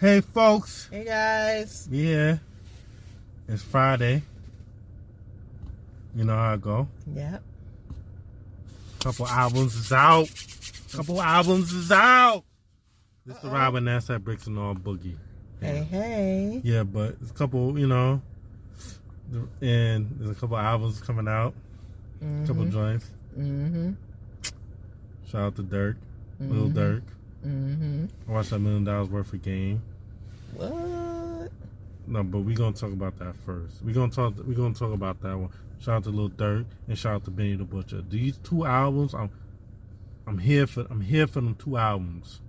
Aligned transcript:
Hey, 0.00 0.20
folks. 0.22 0.88
Hey 0.90 1.04
guys. 1.04 1.86
Yeah. 1.90 2.38
It's 3.48 3.62
Friday. 3.62 4.22
You 6.14 6.24
know 6.24 6.34
how 6.34 6.54
I 6.54 6.56
go. 6.56 6.88
Yep. 7.14 7.42
Couple 9.00 9.26
albums 9.26 9.74
is 9.76 9.92
out. 9.92 10.28
Couple 10.92 11.20
albums 11.20 11.72
is 11.72 11.92
out. 11.92 12.44
This 13.26 13.38
the 13.38 13.50
Robin 13.50 13.84
Ness 13.84 14.08
at 14.10 14.24
Bricks 14.24 14.46
and 14.46 14.58
All 14.58 14.74
Boogie. 14.74 15.16
Hey, 15.60 15.86
hey. 15.90 16.60
Yeah, 16.64 16.84
but 16.84 17.16
it's 17.20 17.30
a 17.30 17.34
couple, 17.34 17.78
you 17.78 17.86
know, 17.86 18.22
and 19.60 20.10
there's 20.18 20.30
a 20.30 20.40
couple 20.40 20.56
albums 20.56 21.00
coming 21.00 21.28
out. 21.28 21.52
Mm-hmm. 22.24 22.46
Couple 22.46 22.64
joints. 22.66 23.06
Mm-hmm. 23.38 23.92
Shout 25.30 25.42
out 25.42 25.56
to 25.56 25.62
Durk, 25.62 25.96
Lil 26.40 26.68
Mhm. 26.70 26.72
Durk. 26.72 27.02
Mm-hmm. 27.46 28.06
I 28.28 28.32
watched 28.32 28.50
that 28.50 28.58
million 28.58 28.84
dollars 28.84 29.08
worth 29.10 29.32
of 29.32 29.42
game. 29.42 29.82
What? 30.54 31.50
No, 32.06 32.22
but 32.24 32.40
we 32.40 32.54
gonna 32.54 32.74
talk 32.74 32.92
about 32.92 33.18
that 33.18 33.34
first. 33.46 33.82
We 33.82 33.92
gonna 33.92 34.10
talk. 34.10 34.34
We 34.46 34.54
gonna 34.54 34.74
talk 34.74 34.92
about 34.92 35.20
that 35.22 35.36
one. 35.36 35.50
Shout 35.80 35.96
out 35.96 36.04
to 36.04 36.10
Lil 36.10 36.30
Durk 36.30 36.66
and 36.88 36.98
shout 36.98 37.14
out 37.14 37.24
to 37.24 37.30
Benny 37.30 37.56
the 37.56 37.64
Butcher. 37.64 38.02
These 38.08 38.38
two 38.38 38.66
albums, 38.66 39.14
I'm, 39.14 39.30
I'm 40.26 40.38
here 40.38 40.66
for. 40.66 40.86
I'm 40.90 41.00
here 41.00 41.26
for 41.26 41.40
them 41.40 41.54
two 41.54 41.76
albums. 41.76 42.40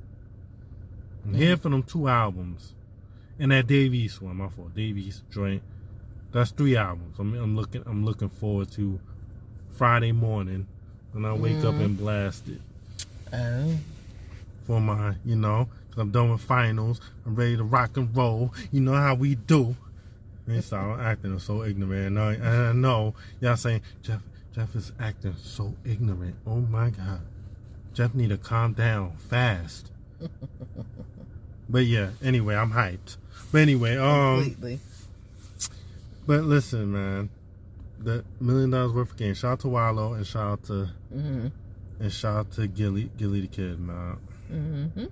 I'm 1.26 1.34
here 1.36 1.55
for 1.58 1.70
them 1.70 1.84
two 1.84 2.08
albums, 2.08 2.74
and 3.40 3.52
that 3.52 3.68
Dave 3.68 3.94
East 3.94 4.22
one. 4.22 4.38
My 4.38 4.49
fault. 4.49 4.74
Dave 4.76 4.98
East 4.98 5.24
joint. 5.32 5.62
That's 6.32 6.52
three 6.52 6.76
albums. 6.76 7.18
I'm, 7.20 7.34
I'm 7.36 7.55
looking. 7.55 7.84
I'm 7.86 8.04
looking 8.04 8.30
forward 8.30 8.72
to 8.72 8.99
Friday 9.72 10.12
morning 10.12 10.66
when 11.12 11.26
I 11.26 11.34
wake 11.34 11.63
up 11.63 11.76
Mhm. 11.76 11.86
and 11.86 11.98
blast 11.98 12.48
it 12.48 12.62
Oh. 13.34 13.77
for 14.66 14.80
my, 14.82 15.16
you 15.26 15.36
know, 15.36 15.68
because 15.91 16.02
I'm 16.02 16.12
done 16.12 16.31
with 16.31 16.41
finals. 16.41 16.99
I'm 17.27 17.35
ready 17.35 17.57
to 17.57 17.63
rock 17.63 17.98
and 17.98 18.15
roll. 18.18 18.54
You 18.71 18.79
know 18.82 18.93
how 18.93 19.13
we 19.13 19.35
do. 19.35 19.76
They 20.48 20.62
start 20.62 20.99
acting 21.02 21.38
so 21.40 21.63
ignorant. 21.63 22.07
And 22.07 22.20
I, 22.20 22.34
and 22.34 22.43
I 22.68 22.71
know 22.74 23.13
y'all 23.41 23.55
saying 23.57 23.82
Jeff, 24.02 24.21
Jeff 24.55 24.76
is 24.76 24.91
acting 24.99 25.35
so 25.40 25.76
ignorant. 25.85 26.35
Oh 26.48 26.55
my 26.62 26.90
God, 26.90 27.21
Jeff 27.93 28.15
need 28.15 28.30
to 28.30 28.38
calm 28.38 28.74
down 28.74 29.15
fast. 29.18 29.91
but 31.70 31.85
yeah, 31.85 32.10
anyway, 32.24 32.55
I'm 32.55 32.71
hyped. 32.71 33.18
But 33.52 33.62
anyway, 33.62 33.98
um, 33.98 34.43
Completely. 34.43 34.80
but 36.26 36.43
listen, 36.43 36.91
man, 36.91 37.30
the 37.99 38.24
million 38.40 38.71
dollars 38.71 38.93
worth 38.93 39.12
of 39.12 39.18
game. 39.18 39.34
Shout 39.35 39.52
out 39.54 39.60
to 39.62 39.70
Wallo 39.70 40.13
and 40.13 40.26
shout 40.26 40.52
out 40.54 40.63
to 40.65 40.90
Mm-hmm. 41.13 41.48
and 41.99 42.12
shout 42.12 42.35
out 42.37 42.52
to 42.54 42.68
Gillie, 42.68 43.12
Gillie 43.18 43.41
the 43.41 43.48
kid, 43.48 43.80
man. 43.80 44.18
Mm-hmm. 44.52 45.05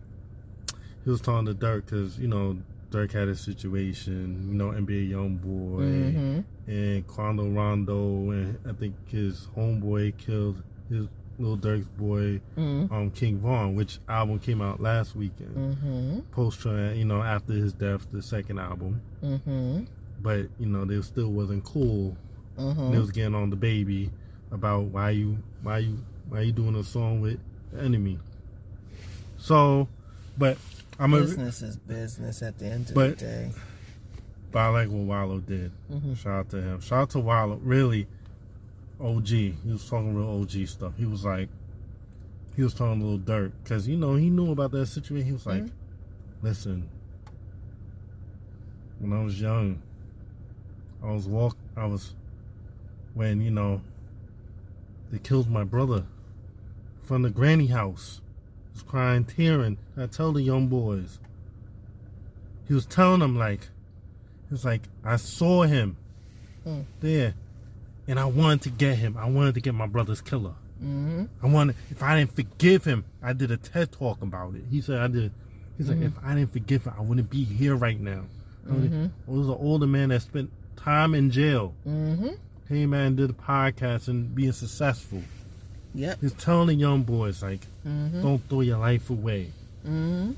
He 1.03 1.09
was 1.09 1.22
talking 1.22 1.45
to 1.47 1.53
Durk 1.53 1.86
because 1.86 2.17
you 2.19 2.28
know 2.28 2.58
Durk 2.92 3.11
had 3.11 3.28
a 3.28 3.36
situation, 3.36 4.47
you 4.50 4.55
know 4.55 4.69
NBA 4.69 5.09
YoungBoy 5.11 5.80
Mm-hmm. 5.80 6.39
and 6.72 7.08
Quando 7.08 7.47
Rondo, 7.50 8.31
and 8.31 8.58
I 8.67 8.73
think 8.73 8.95
his 9.09 9.47
homeboy 9.56 10.17
killed 10.17 10.61
his 10.89 11.08
little 11.38 11.58
Durk's 11.58 11.88
boy, 11.88 12.41
Mm-hmm. 12.58 12.94
um, 12.94 13.11
King 13.11 13.38
Von, 13.39 13.75
which 13.75 14.00
album 14.09 14.39
came 14.39 14.61
out 14.61 14.81
last 14.81 15.16
weekend. 15.16 15.56
Mm-hmm. 15.56 16.19
Post 16.31 16.66
you 16.66 17.06
know 17.06 17.22
after 17.22 17.53
his 17.53 17.73
death, 17.73 18.06
the 18.11 18.22
second 18.22 18.59
album, 18.59 19.02
Mm-hmm. 19.23 19.84
but 20.22 20.47
you 20.59 20.66
know 20.66 20.84
they 20.86 21.02
still 21.02 21.31
wasn't 21.31 21.63
cool. 21.63 22.16
Mm-hmm. 22.58 22.91
They 22.91 22.97
was 23.00 23.11
getting 23.11 23.36
on 23.36 23.50
the 23.50 23.56
baby 23.56 24.11
about 24.52 24.86
why 24.86 25.11
you 25.11 25.38
why 25.63 25.78
you 25.80 25.97
why 26.28 26.41
you 26.41 26.52
doing 26.52 26.75
a 26.75 26.84
song 26.84 27.22
with 27.22 27.39
the 27.72 27.81
enemy. 27.84 28.19
So, 29.38 29.88
but 30.38 30.58
I'm 31.00 31.14
a 31.14 31.22
business 31.22 31.61
is 31.61 31.78
business 31.78 32.42
at 32.42 32.58
the 32.59 32.66
end 32.66 32.89
of 32.89 32.95
But- 32.95 33.17
the 33.19 33.25
day. 33.25 33.52
But 34.52 34.59
I 34.59 34.67
like 34.69 34.89
what 34.89 35.03
Wallo 35.03 35.39
did. 35.39 35.72
Mm-hmm. 35.91 36.16
Shout 36.16 36.34
out 36.34 36.50
to 36.50 36.62
him. 36.62 36.81
Shout 36.81 37.00
out 37.01 37.09
to 37.12 37.19
Wallo. 37.19 37.59
Really, 37.63 38.07
OG. 39.00 39.28
He 39.28 39.53
was 39.66 39.88
talking 39.88 40.16
real 40.16 40.41
OG 40.41 40.68
stuff. 40.68 40.94
He 40.97 41.06
was 41.06 41.24
like, 41.24 41.50
he 42.56 42.63
was 42.63 42.74
talking 42.74 43.00
a 43.00 43.03
little 43.03 43.19
dirt 43.19 43.53
because 43.63 43.88
you 43.88 43.96
know 43.96 44.16
he 44.16 44.29
knew 44.31 44.51
about 44.51 44.72
that 44.72 44.88
situation. 44.88 45.28
He 45.28 45.34
was 45.34 45.46
like, 45.46 45.66
listen, 46.41 46.90
when 48.97 49.13
I 49.13 49.24
was 49.24 49.40
young, 49.40 49.79
I 51.03 51.12
was 51.12 51.28
walk. 51.28 51.56
I 51.78 51.85
was 51.85 52.13
when 53.13 53.41
you 53.41 53.51
know 53.51 53.81
they 55.12 55.19
killed 55.19 55.50
my 55.50 55.63
brother 55.63 56.03
from 57.03 57.22
the 57.22 57.29
granny 57.29 57.68
house. 57.68 58.19
Was 58.74 58.84
crying, 58.84 59.25
tearing. 59.25 59.78
I 59.97 60.06
told 60.07 60.35
the 60.35 60.41
young 60.41 60.68
boys. 60.68 61.19
He 62.68 62.74
was 62.74 62.85
telling 62.85 63.19
them 63.19 63.38
like, 63.38 63.62
he 63.62 64.53
was 64.53 64.63
like, 64.66 64.81
I 65.03 65.16
saw 65.18 65.63
him 65.63 65.97
Hmm. 66.63 66.81
there, 67.00 67.34
and 68.07 68.19
I 68.19 68.25
wanted 68.25 68.62
to 68.63 68.69
get 68.69 68.97
him. 68.97 69.16
I 69.18 69.30
wanted 69.30 69.56
to 69.56 69.62
get 69.62 69.74
my 69.74 69.88
brother's 69.88 70.22
killer. 70.22 70.53
Mm-hmm. 70.84 71.25
I 71.44 71.47
wanted. 71.47 71.75
If 71.90 72.03
I 72.03 72.18
didn't 72.19 72.35
forgive 72.35 72.84
him, 72.84 73.06
I 73.24 73.34
did 73.34 73.52
a 73.52 73.57
TED 73.57 73.91
talk 73.91 74.22
about 74.22 74.56
it. 74.56 74.63
He 74.69 74.81
said 74.81 74.97
I 75.00 75.07
did. 75.07 75.31
He's 75.78 75.90
like, 75.90 76.00
Mhm. 76.00 76.06
if 76.07 76.13
I 76.24 76.36
didn't 76.36 76.51
forgive 76.51 76.84
him, 76.86 76.94
I 76.97 77.01
wouldn't 77.01 77.30
be 77.30 77.44
here 77.44 77.75
right 77.75 78.00
now. 78.00 78.24
I 78.68 78.72
Mm-hmm. 78.74 79.06
I 79.28 79.31
was 79.31 79.47
an 79.47 79.56
older 79.59 79.88
man 79.88 80.09
that 80.09 80.22
spent 80.22 80.51
time 80.75 81.16
in 81.16 81.31
jail. 81.31 81.74
Mm-hmm. 81.88 82.30
Hey 82.68 82.86
man, 82.86 83.16
did 83.16 83.30
a 83.30 83.34
podcast 83.34 84.09
and 84.09 84.34
being 84.36 84.51
successful. 84.51 85.24
Yep. 85.95 86.17
He's 86.22 86.33
telling 86.33 86.67
the 86.67 86.75
young 86.75 87.03
boys 87.03 87.41
like, 87.41 87.61
Mm-hmm. 87.88 88.22
don't 88.22 88.41
throw 88.50 88.61
your 88.61 88.77
life 88.77 89.09
away. 89.09 89.51
Mm-hmm. 89.88 90.31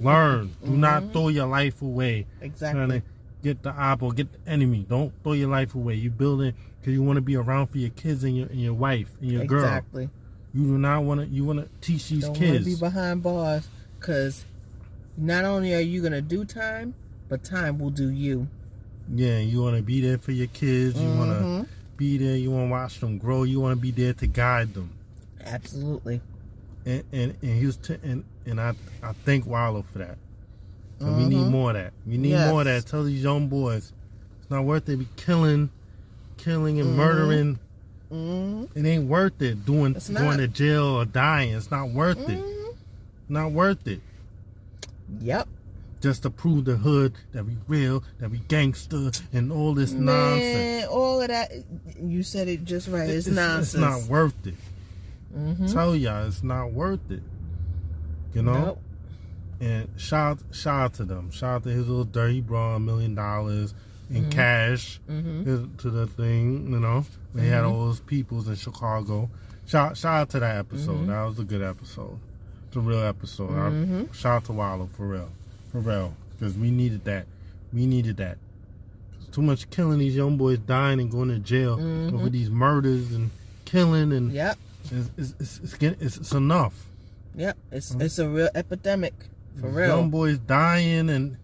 Learn. 0.00 0.50
Do 0.64 0.70
not 0.76 1.02
Mhm. 1.04 1.12
throw 1.12 1.28
your 1.28 1.46
life 1.46 1.80
away. 1.82 2.26
Trying 2.38 2.50
Exactly. 2.50 3.00
to 3.00 3.06
get 3.42 3.62
the 3.62 3.70
apple, 3.70 4.12
get 4.12 4.28
the 4.32 4.50
enemy. 4.50 4.84
Don't 4.88 5.12
throw 5.22 5.32
your 5.32 5.48
life 5.48 5.74
away. 5.74 5.94
You 5.94 6.10
building 6.10 6.54
because 6.80 6.92
you 6.94 7.02
want 7.02 7.16
to 7.16 7.22
be 7.22 7.36
around 7.36 7.68
for 7.68 7.78
your 7.78 7.90
kids 7.90 8.22
and 8.24 8.36
your 8.36 8.46
and 8.48 8.60
your 8.60 8.74
wife 8.74 9.08
and 9.20 9.30
your 9.30 9.44
girl. 9.46 9.64
Exactly. 9.64 10.08
You 10.54 10.62
do 10.64 10.78
not 10.78 11.04
want 11.04 11.20
to. 11.20 11.26
You 11.26 11.44
want 11.44 11.60
to 11.60 11.68
teach 11.80 12.08
these 12.08 12.24
Don't 12.24 12.34
kids. 12.34 12.64
be 12.64 12.76
behind 12.76 13.22
bars 13.22 13.68
because 13.98 14.44
not 15.16 15.44
only 15.44 15.74
are 15.74 15.80
you 15.80 16.02
gonna 16.02 16.22
do 16.22 16.44
time, 16.44 16.94
but 17.28 17.42
time 17.42 17.78
will 17.78 17.90
do 17.90 18.10
you. 18.10 18.46
Yeah, 19.14 19.38
you 19.38 19.62
want 19.62 19.76
to 19.76 19.82
be 19.82 20.00
there 20.00 20.18
for 20.18 20.32
your 20.32 20.48
kids. 20.48 21.00
You 21.00 21.08
want 21.08 21.30
to 21.30 21.44
Mhm. 21.44 21.66
Be 21.96 22.18
there. 22.18 22.36
You 22.36 22.50
want 22.50 22.66
to 22.66 22.70
watch 22.70 23.00
them 23.00 23.18
grow. 23.18 23.44
You 23.44 23.60
want 23.60 23.76
to 23.78 23.80
be 23.80 23.90
there 23.90 24.12
to 24.14 24.26
guide 24.26 24.74
them. 24.74 24.90
Absolutely. 25.44 26.20
And 26.84 27.02
and, 27.12 27.34
and 27.42 27.58
he 27.58 27.66
was 27.66 27.76
t- 27.76 27.96
and 28.02 28.24
and 28.44 28.60
I 28.60 28.74
I 29.02 29.12
thank 29.24 29.46
Wallo 29.46 29.84
for 29.92 29.98
that. 29.98 30.18
So 31.00 31.12
we 31.12 31.26
need 31.26 31.46
more 31.50 31.70
of 31.70 31.76
that. 31.76 31.92
We 32.06 32.16
need 32.16 32.30
Yes. 32.30 32.50
more 32.50 32.60
of 32.62 32.66
that. 32.66 32.86
Tell 32.86 33.04
these 33.04 33.22
young 33.22 33.48
boys 33.48 33.92
it's 34.40 34.50
not 34.50 34.64
worth 34.64 34.88
it. 34.88 34.96
Be 34.98 35.08
killing, 35.16 35.68
killing 36.38 36.80
and 36.80 36.90
Mhm. 36.90 36.94
murdering. 36.96 37.58
Mm-hmm. 38.12 38.78
It 38.78 38.88
ain't 38.88 39.08
worth 39.08 39.42
it. 39.42 39.64
Doing 39.66 39.94
It's 39.96 40.08
going 40.08 40.24
not. 40.24 40.36
to 40.38 40.48
jail 40.48 40.84
or 40.84 41.04
dying. 41.04 41.54
It's 41.54 41.70
not 41.70 41.90
worth 41.90 42.18
it. 42.28 42.38
Mhm. 42.38 42.74
Not 43.28 43.52
worth 43.52 43.86
it. 43.88 44.00
Yep. 45.20 45.48
Just 46.02 46.22
to 46.24 46.30
prove 46.30 46.66
the 46.66 46.76
hood 46.76 47.14
that 47.32 47.44
we 47.44 47.56
real, 47.68 48.04
that 48.18 48.30
we 48.30 48.38
gangster, 48.48 49.10
and 49.32 49.50
all 49.50 49.72
this 49.74 49.92
nonsense. 49.92 50.54
Man, 50.54 50.88
all 50.88 51.22
of 51.22 51.28
that. 51.28 51.50
You 52.00 52.22
said 52.22 52.48
it 52.48 52.64
just 52.64 52.88
right. 52.88 53.08
It's, 53.08 53.26
nonsense. 53.26 53.74
It's 53.74 53.80
not 53.80 54.02
worth 54.10 54.46
it. 54.46 54.54
Mhm. 55.36 55.72
Tell 55.72 55.96
y'all, 55.96 56.26
it's 56.26 56.42
not 56.42 56.72
worth 56.72 57.10
it. 57.10 57.22
You 58.34 58.42
know. 58.42 58.52
Nope. 58.64 58.82
And 59.60 59.88
shout 59.96 60.38
shout 60.52 60.80
out 60.82 60.94
to 60.94 61.04
them. 61.04 61.30
Shout 61.30 61.54
out 61.56 61.62
to 61.64 61.70
his 61.70 61.88
little 61.88 62.04
dirty 62.04 62.42
bra, 62.42 62.76
a 62.76 62.80
million 62.80 63.14
dollars 63.14 63.72
in 64.10 64.26
Mhm. 64.26 64.30
cash 64.30 65.00
Mhm. 65.08 65.76
to 65.78 65.90
the 65.90 66.06
thing. 66.06 66.70
You 66.70 66.78
know, 66.78 67.06
he 67.34 67.46
had 67.46 67.64
Mhm. 67.64 67.70
all 67.72 67.86
those 67.86 68.00
peoples 68.00 68.48
in 68.48 68.54
Chicago. 68.54 69.30
Shout 69.64 69.96
shout 69.96 70.20
out 70.20 70.30
to 70.30 70.40
that 70.40 70.56
episode. 70.58 71.04
Mhm. 71.04 71.06
That 71.06 71.22
was 71.24 71.38
a 71.38 71.44
good 71.44 71.62
episode. 71.62 72.18
It's 72.68 72.76
a 72.76 72.80
real 72.80 73.00
episode. 73.00 73.50
I- 73.50 73.70
Mhm. 73.70 74.12
shout 74.14 74.36
out 74.36 74.44
to 74.44 74.52
Wallo 74.52 74.88
for 74.92 75.08
real, 75.08 75.30
for 75.70 75.78
real, 75.80 76.14
because 76.32 76.54
we 76.56 76.70
needed 76.70 77.04
that. 77.04 77.26
We 77.72 77.86
needed 77.86 78.16
that. 78.18 78.38
Too 79.32 79.42
much 79.42 79.68
killing 79.70 79.98
these 79.98 80.16
young 80.16 80.36
boys 80.36 80.58
dying 80.58 81.00
and 81.00 81.10
going 81.10 81.28
to 81.28 81.38
jail 81.38 81.76
Mhm. 81.76 82.14
over 82.14 82.30
these 82.30 82.48
murders 82.50 83.12
and 83.12 83.30
killing 83.64 84.12
and 84.12 84.32
Yep. 84.32 84.58
it's, 84.84 85.10
it's, 85.18 85.34
it's, 85.40 85.60
it's, 85.64 85.74
getting, 85.74 86.00
it's, 86.00 86.16
it's 86.16 86.32
enough. 86.32 86.86
Yep. 87.34 87.56
It's 87.72 87.92
Mhm. 87.94 88.00
it's 88.02 88.18
a 88.18 88.28
real 88.28 88.48
epidemic 88.54 89.12
for 89.60 89.66
These 89.66 89.76
real. 89.76 89.88
Young 89.88 90.10
boys 90.10 90.38
dying 90.38 91.10
and 91.10 91.36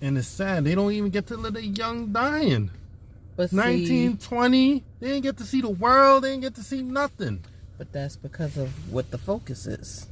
and 0.00 0.18
it's 0.18 0.26
sad. 0.26 0.64
They 0.64 0.74
don't 0.74 0.90
even 0.92 1.10
get 1.10 1.28
to 1.28 1.36
live 1.36 1.54
a 1.54 1.64
young 1.64 2.12
dying. 2.12 2.70
but 3.36 3.50
see, 3.50 3.56
19, 3.56 4.16
20, 4.18 4.82
they 5.00 5.06
didn't 5.08 5.22
get 5.22 5.36
to 5.38 5.44
see 5.44 5.60
the 5.62 5.70
world. 5.70 6.24
They 6.24 6.30
didn't 6.30 6.42
get 6.42 6.54
to 6.56 6.62
see 6.64 6.82
nothing. 6.82 7.40
but 7.78 7.90
that's 7.92 8.16
because 8.16 8.56
of 8.58 8.68
what 8.92 9.10
the 9.10 9.18
focus 9.18 9.66
is. 9.66 10.06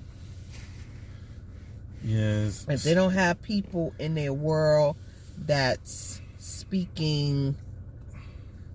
Yes. 2.03 2.67
If 2.69 2.83
they 2.83 2.95
don't 2.95 3.13
have 3.13 3.41
people 3.43 3.93
in 3.99 4.15
their 4.15 4.33
world 4.33 4.97
that's 5.39 6.21
speaking 6.39 7.57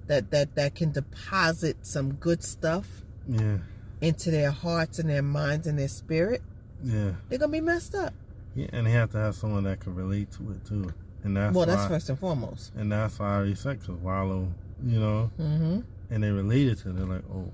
that 0.08 0.30
that 0.32 0.56
that 0.56 0.76
can 0.76 0.92
deposit 0.92 1.78
some 1.86 2.14
good 2.14 2.44
stuff 2.44 2.88
Yeah. 3.28 3.58
into 4.02 4.30
their 4.30 4.52
hearts 4.52 5.00
and 5.00 5.10
their 5.10 5.24
minds 5.24 5.66
and 5.68 5.80
their 5.80 5.88
spirit, 5.88 6.42
Yeah. 6.84 7.14
they're 7.30 7.40
gonna 7.40 7.52
be 7.52 7.62
messed 7.62 7.96
up. 7.96 8.14
Yeah, 8.56 8.68
and 8.72 8.86
they 8.88 8.92
have 8.92 9.12
to 9.12 9.18
have 9.18 9.36
someone 9.36 9.64
that 9.64 9.80
can 9.80 9.96
relate 9.96 10.32
to 10.34 10.52
it 10.52 10.66
too. 10.66 10.94
And 11.24 11.36
that's 11.36 11.56
well, 11.56 11.66
why, 11.66 11.74
that's 11.76 11.88
first 11.88 12.10
and 12.10 12.20
foremost. 12.20 12.72
and 12.76 12.92
that's 12.92 13.18
why 13.18 13.28
I 13.34 13.36
already 13.38 13.56
said 13.56 13.80
because 13.80 13.96
Wallo, 14.02 14.48
you 14.86 15.00
know, 15.00 15.32
Mm-hmm. 15.40 15.80
and 16.12 16.24
they 16.24 16.30
related 16.30 16.78
to 16.80 16.90
it. 16.92 16.98
They're 16.98 17.06
like, 17.08 17.24
oh, 17.34 17.52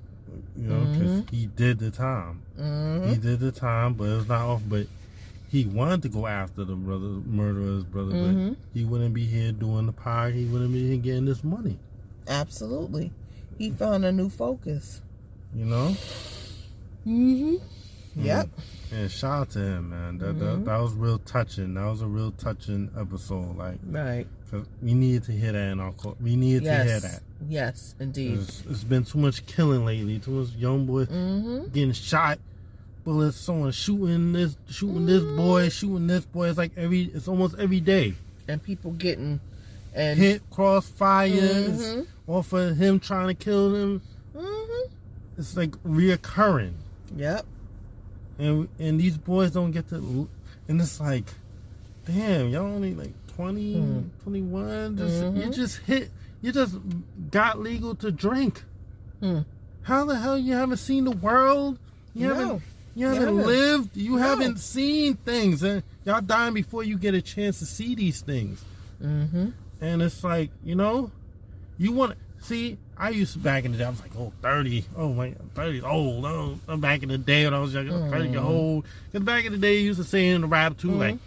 you 0.58 0.68
know, 0.68 0.86
because 0.86 1.24
he 1.32 1.46
did 1.48 1.80
the 1.80 1.90
time. 1.92 2.42
Mm-hmm. 2.60 3.10
He 3.12 3.16
did 3.18 3.40
the 3.40 3.52
time, 3.52 3.94
but 3.94 4.10
it's 4.10 4.28
not 4.28 4.42
off. 4.42 4.62
But 4.68 4.88
he 5.52 5.66
wanted 5.66 6.02
to 6.04 6.10
go 6.10 6.26
after 6.28 6.64
the 6.64 6.76
brother, 6.76 7.06
murder 7.06 7.60
his 7.62 7.84
brother, 7.84 8.14
Mhm. 8.14 8.50
but 8.52 8.58
he 8.74 8.86
wouldn't 8.86 9.14
be 9.14 9.26
here 9.26 9.52
doing 9.52 9.86
the 9.86 9.92
pie. 9.92 10.32
He 10.32 10.46
wouldn't 10.46 10.72
be 10.74 10.88
here 10.88 10.98
getting 10.98 11.26
this 11.26 11.44
money. 11.44 11.78
Absolutely. 12.28 13.12
He 13.58 13.70
found 13.72 14.06
a 14.06 14.12
new 14.12 14.30
focus. 14.30 15.02
You 15.54 15.66
know. 15.66 15.96
Mm-hmm. 17.06 17.56
Yep. 18.16 18.50
And 18.94 19.10
shout 19.12 19.32
out 19.42 19.50
to 19.52 19.60
him, 19.60 19.90
man. 19.90 20.18
That, 20.18 20.36
Mhm. 20.36 20.40
that 20.40 20.66
that 20.66 20.78
was 20.80 20.94
real 20.94 21.18
touching. 21.20 21.74
That 21.76 21.86
was 21.86 22.02
a 22.02 22.08
real 22.08 22.32
touching 22.32 22.90
episode. 22.98 23.58
Like, 23.58 23.80
Right. 23.90 24.28
cause 24.50 24.66
we 24.82 24.94
needed 24.94 25.24
to 25.24 25.32
hear 25.32 25.54
that 25.54 25.72
in 25.72 25.80
our 25.80 25.94
court. 25.94 26.22
We 26.22 26.36
needed 26.36 26.64
yes. 26.64 26.84
to 26.86 26.90
hear 26.92 27.00
that. 27.00 27.24
Yes, 27.50 27.96
indeed. 28.00 28.40
It's, 28.40 28.64
it's 28.70 28.84
been 28.84 29.04
too 29.06 29.18
much 29.18 29.46
killing 29.46 29.86
lately. 29.86 30.20
Too 30.20 30.32
much 30.32 30.50
young 30.56 30.86
boys 30.86 31.08
Mm-hmm. 31.08 31.72
getting 31.72 31.94
shot. 31.94 32.40
Bullets. 33.04 33.38
Someone 33.38 33.72
shooting 33.72 34.34
this, 34.34 34.56
shooting 34.70 35.06
this 35.06 35.24
boy, 35.24 35.70
shooting 35.70 36.08
this 36.08 36.26
boy. 36.26 36.50
It's 36.50 36.58
like 36.58 36.72
every. 36.78 37.04
It's 37.14 37.28
almost 37.28 37.58
every 37.60 37.80
day. 37.80 38.14
And 38.48 38.62
people 38.62 38.92
getting 38.92 39.40
and 39.94 40.18
Hit 40.18 40.42
crossfires 40.52 41.70
It's 41.70 41.84
Mhm. 41.84 42.08
off 42.28 42.54
of 42.54 42.78
him 42.78 43.00
trying 43.00 43.28
to 43.28 43.34
kill 43.34 43.72
them. 43.72 44.02
Mhm. 44.36 44.90
It's 45.38 45.56
like 45.58 45.72
reoccurring. 45.84 46.74
Yep. 47.18 47.46
and 48.40 48.68
and 48.80 49.00
these 49.00 49.18
boys 49.18 49.52
don't 49.52 49.72
get 49.72 49.88
to 49.90 50.28
and 50.68 50.82
it's 50.82 51.00
like 51.00 51.26
damn 52.06 52.48
y'all 52.50 52.64
only 52.66 52.96
like 52.96 53.12
20 53.36 53.76
Mm. 53.76 54.10
21 54.24 54.98
just, 54.98 55.16
you 55.16 55.30
Mhm. 55.32 55.54
just 55.54 55.78
hit 55.80 56.10
you 56.42 56.52
just 56.52 56.76
got 57.30 57.60
legal 57.60 57.94
to 57.96 58.12
drink 58.12 58.64
Mm. 59.22 59.46
how 59.84 60.06
the 60.06 60.18
hell 60.18 60.38
you 60.38 60.54
haven't 60.54 60.78
seen 60.78 61.04
the 61.04 61.12
world 61.12 61.78
you 62.16 62.30
No. 62.30 62.34
haven't 62.36 62.62
you 62.96 63.08
haven't 63.08 63.22
haven't. 63.28 63.46
lived 63.46 63.98
you 63.98 64.12
No. 64.12 64.18
haven't 64.18 64.60
seen 64.60 65.16
things 65.16 65.64
and 65.64 65.82
y'all 66.06 66.22
dying 66.22 66.54
before 66.54 66.84
you 66.84 66.98
get 66.98 67.14
a 67.14 67.22
chance 67.22 67.60
to 67.60 67.66
see 67.66 67.96
these 67.96 68.22
things 68.22 68.64
Mm-hmm. 69.04 69.50
and 69.82 70.02
it's 70.02 70.24
like 70.24 70.52
you 70.64 70.76
know 70.76 71.10
you 71.78 71.92
want 71.92 72.12
to 72.12 72.18
see 72.46 72.78
I 72.98 73.10
used 73.10 73.34
to 73.34 73.40
back 73.40 73.66
in 73.66 73.72
the 73.72 73.78
day 73.80 73.86
I 73.86 73.90
was 73.90 74.02
like 74.02 74.16
oh 74.18 74.32
30 74.42 74.86
oh 74.98 75.14
my 75.14 75.34
30 75.56 75.82
old 75.82 76.26
oh 76.26 76.60
I'm 76.68 76.80
back 76.82 77.02
in 77.04 77.10
the 77.10 77.18
day 77.18 77.46
when 77.46 77.54
I 77.54 77.60
was 77.60 77.74
younger 77.74 77.92
30 78.10 78.30
year 78.30 78.40
Mhm. 78.42 78.46
old 78.46 78.86
because 79.12 79.26
back 79.26 79.46
in 79.46 79.52
the 79.54 79.58
day 79.58 79.78
you 79.80 79.86
used 79.86 80.00
to 80.00 80.04
say 80.06 80.28
in 80.30 80.42
the 80.42 80.48
rap 80.48 80.78
too 80.78 80.90
Mhm. 80.90 81.00
like 81.00 81.18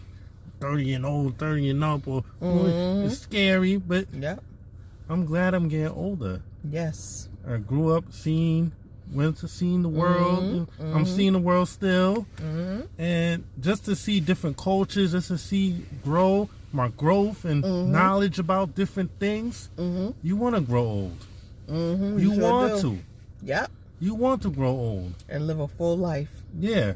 30 0.60 0.94
and 0.94 1.04
old 1.04 1.36
30 1.38 1.70
and 1.70 1.82
up 1.82 2.06
or 2.06 2.22
Mhm. 2.40 3.06
it's 3.06 3.18
scary 3.18 3.76
but 3.76 4.06
Yep. 4.12 4.42
I'm 5.08 5.26
glad 5.26 5.54
I'm 5.54 5.68
getting 5.68 5.88
older 5.88 6.40
Yes. 6.70 7.28
I 7.46 7.56
grew 7.58 7.90
up 7.90 8.04
seeing 8.10 8.72
went 9.12 9.36
to 9.38 9.48
seeing 9.48 9.82
the 9.82 9.88
world 9.88 10.42
Mhm. 10.80 10.94
I'm 10.94 11.04
Mhm. 11.04 11.16
seeing 11.16 11.32
the 11.34 11.38
world 11.38 11.68
still 11.68 12.26
Mm-hmm. 12.36 12.80
and 13.00 13.44
just 13.60 13.84
to 13.84 13.94
see 13.96 14.20
different 14.20 14.56
cultures 14.56 15.12
just 15.12 15.28
to 15.28 15.38
see 15.38 15.84
grow 16.02 16.48
my 16.72 16.88
growth 16.88 17.44
and 17.44 17.62
Mhm. 17.62 17.88
knowledge 17.88 18.38
about 18.38 18.74
different 18.74 19.10
things 19.20 19.68
Mm-hmm. 19.78 20.10
you 20.22 20.36
want 20.36 20.54
to 20.56 20.60
grow 20.60 20.82
old 20.84 21.26
Mm-hmm. 21.68 22.18
you 22.18 22.30
want 22.32 22.80
to 22.80 22.98
Yep. 23.42 23.70
you 24.00 24.14
want 24.14 24.42
to 24.42 24.50
grow 24.50 24.70
old 24.70 25.14
And 25.28 25.46
live 25.46 25.60
a 25.60 25.68
full 25.68 25.96
life. 25.98 26.30
yeah 26.58 26.94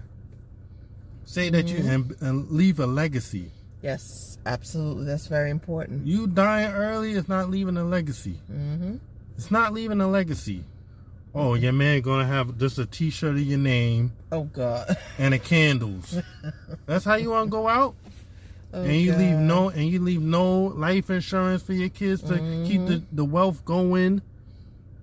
say 1.25 1.51
that 1.51 1.69
you 1.69 1.79
and, 1.87 2.15
and 2.21 2.51
leave 2.51 2.81
a 2.81 2.87
legacy 2.87 3.51
Yes. 3.81 4.39
Absolutely. 4.45 5.05
That's 5.05 5.29
very 5.29 5.51
important. 5.51 6.05
you 6.07 6.27
dying 6.27 6.73
early 6.73 7.13
is 7.13 7.29
not 7.29 7.49
leaving 7.51 7.77
a 7.77 7.85
legacy 7.85 8.41
Mm-hmm. 8.53 8.97
it's 9.37 9.51
not 9.51 9.73
leaving 9.73 10.01
a 10.01 10.09
legacy 10.09 10.65
oh 11.38 11.55
your 11.55 11.73
man 11.73 12.00
gonna 12.00 12.26
have 12.26 12.58
just 12.58 12.79
a 12.79 12.87
t-shirt 12.87 13.35
of 13.37 13.40
your 13.40 13.58
name 13.58 14.12
Oh 14.32 14.44
God. 14.44 14.96
and 15.19 15.32
the 15.35 15.38
candles 15.38 16.19
that's 16.87 17.05
how 17.05 17.14
you 17.14 17.31
want 17.31 17.46
to 17.46 17.50
go 17.50 17.69
out 17.69 17.94
Oh, 18.75 18.82
and 18.82 18.96
you 18.96 19.14
leave 19.14 19.37
no 19.37 19.70
and 19.70 19.88
you 19.88 19.99
leave 20.00 20.20
no 20.20 20.64
life 20.64 21.08
insurance 21.08 21.62
for 21.62 21.73
your 21.73 21.88
kids 21.88 22.20
to 22.25 22.37
keep 22.67 22.85
the, 22.87 23.02
the 23.12 23.25
wealth 23.25 23.64
going 23.64 24.20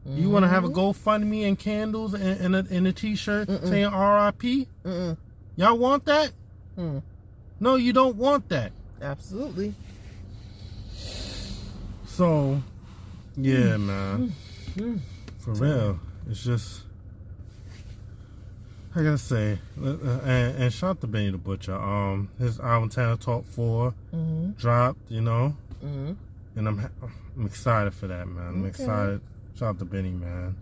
you 0.06 0.30
want 0.30 0.44
to 0.44 0.50
have 0.50 0.64
a 0.66 0.70
Mhm. 0.70 0.76
GoFundMe 0.94 1.48
and 1.48 1.58
candles 1.58 2.14
and, 2.14 2.40
and, 2.40 2.56
a, 2.56 2.66
and 2.70 2.86
a 2.88 2.94
t-shirt 2.94 3.48
Mm-mm. 3.48 3.68
saying 3.68 3.86
RIP 3.86 4.68
Mm-mm. 4.86 5.18
y'all 5.56 5.78
want 5.80 6.06
that 6.06 6.32
Mm. 6.78 7.02
no 7.60 7.76
you 7.76 7.92
don't 7.94 8.18
want 8.18 8.50
that 8.50 8.72
Absolutely. 9.02 9.74
So, 12.06 12.62
yeah, 13.36 13.78
man. 13.78 14.34
Mm. 14.76 15.00
For 15.40 15.52
real. 15.54 16.00
It's 16.30 16.44
just, 16.44 16.82
I 18.96 19.04
gotta 19.04 19.18
say, 19.18 19.60
uh, 19.84 19.90
and, 20.24 20.64
and 20.64 20.74
shout 20.74 20.92
out 20.92 21.02
to 21.02 21.08
Benny 21.08 21.30
the 21.32 21.38
Butcher. 21.38 21.76
Um, 21.76 22.30
his 22.40 22.60
album 22.60 22.90
Tana 22.90 23.18
Talk 23.18 23.46
4 23.46 23.94
Mm-hmm. 24.14 24.52
dropped, 24.52 25.00
you 25.10 25.22
know, 25.22 25.56
Mm-hmm. 25.84 26.14
and 26.56 26.68
I'm 26.68 26.90
I'm 27.38 27.46
excited 27.46 27.94
for 27.94 28.08
that, 28.08 28.28
man. 28.28 28.48
I'm 28.48 28.60
Okay. 28.62 28.70
excited. 28.70 29.22
Shout 29.60 29.70
out 29.70 29.80
to 29.80 29.86
Benny, 29.86 30.12
man. 30.12 30.56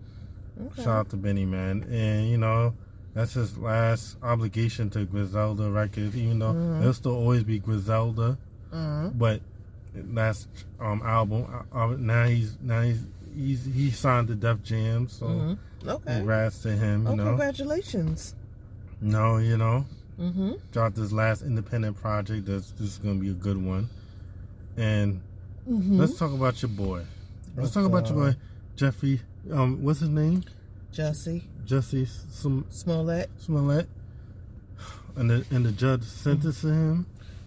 Okay. 0.60 0.82
Shout 0.82 0.88
out 0.98 1.10
to 1.10 1.16
Benny, 1.16 1.44
man. 1.46 1.84
And, 1.90 2.28
you 2.28 2.36
know, 2.36 2.74
that's 3.14 3.32
his 3.34 3.56
last 3.56 4.16
obligation 4.22 4.90
to 4.90 5.04
Griselda 5.04 5.70
Records, 5.70 6.16
even 6.16 6.40
though 6.40 6.52
Mhm. 6.52 6.80
it'll 6.80 6.92
still 6.94 7.14
always 7.16 7.44
be 7.44 7.58
Griselda. 7.60 8.36
Mm-hmm. 8.72 9.16
but 9.16 9.40
last 10.12 10.48
um 10.80 11.00
album 11.04 11.46
uh, 11.72 11.78
uh, 11.78 11.94
now 11.96 12.24
he's 12.24 12.56
now 12.60 12.82
he's 12.82 13.00
he's 13.36 13.64
he 13.64 13.90
signed 13.90 14.28
to 14.28 14.34
Def 14.34 14.62
Jam 14.62 15.08
so 15.08 15.26
Mm-hmm. 15.26 15.88
Okay. 15.88 16.14
congrats 16.16 16.60
to 16.62 16.72
him 16.72 17.04
you 17.04 17.12
Oh, 17.12 17.14
know 17.14 17.24
congratulations. 17.24 18.34
no 19.00 19.38
you 19.38 19.56
know 19.56 19.84
Mm-hmm. 20.20 20.52
dropped 20.70 20.96
his 20.96 21.12
last 21.12 21.42
independent 21.42 21.96
project 22.00 22.46
that's 22.46 22.70
this 22.72 22.90
is 22.92 22.98
gonna 22.98 23.16
be 23.20 23.30
a 23.30 23.34
good 23.34 23.56
one 23.62 23.88
and 24.76 25.20
Mm-hmm. 25.68 25.98
let's 25.98 26.18
talk 26.18 26.32
about 26.32 26.60
your 26.62 26.68
boy 26.70 27.02
let's 27.56 27.72
talk 27.72 27.84
about 27.86 28.06
your 28.08 28.18
boy 28.32 28.36
Jeffrey 28.76 29.20
um 29.50 29.82
what's 29.82 30.00
his 30.00 30.08
name 30.10 30.44
Jesse 30.92 31.42
Jesse 31.64 32.04
Sm- 32.04 32.60
Smollett, 32.70 33.28
Smollett 33.38 33.88
and 35.16 35.30
the 35.30 35.44
and 35.50 35.64
the 35.64 35.72
judge 35.72 36.02
sentenced 36.02 36.62
him 36.64 37.06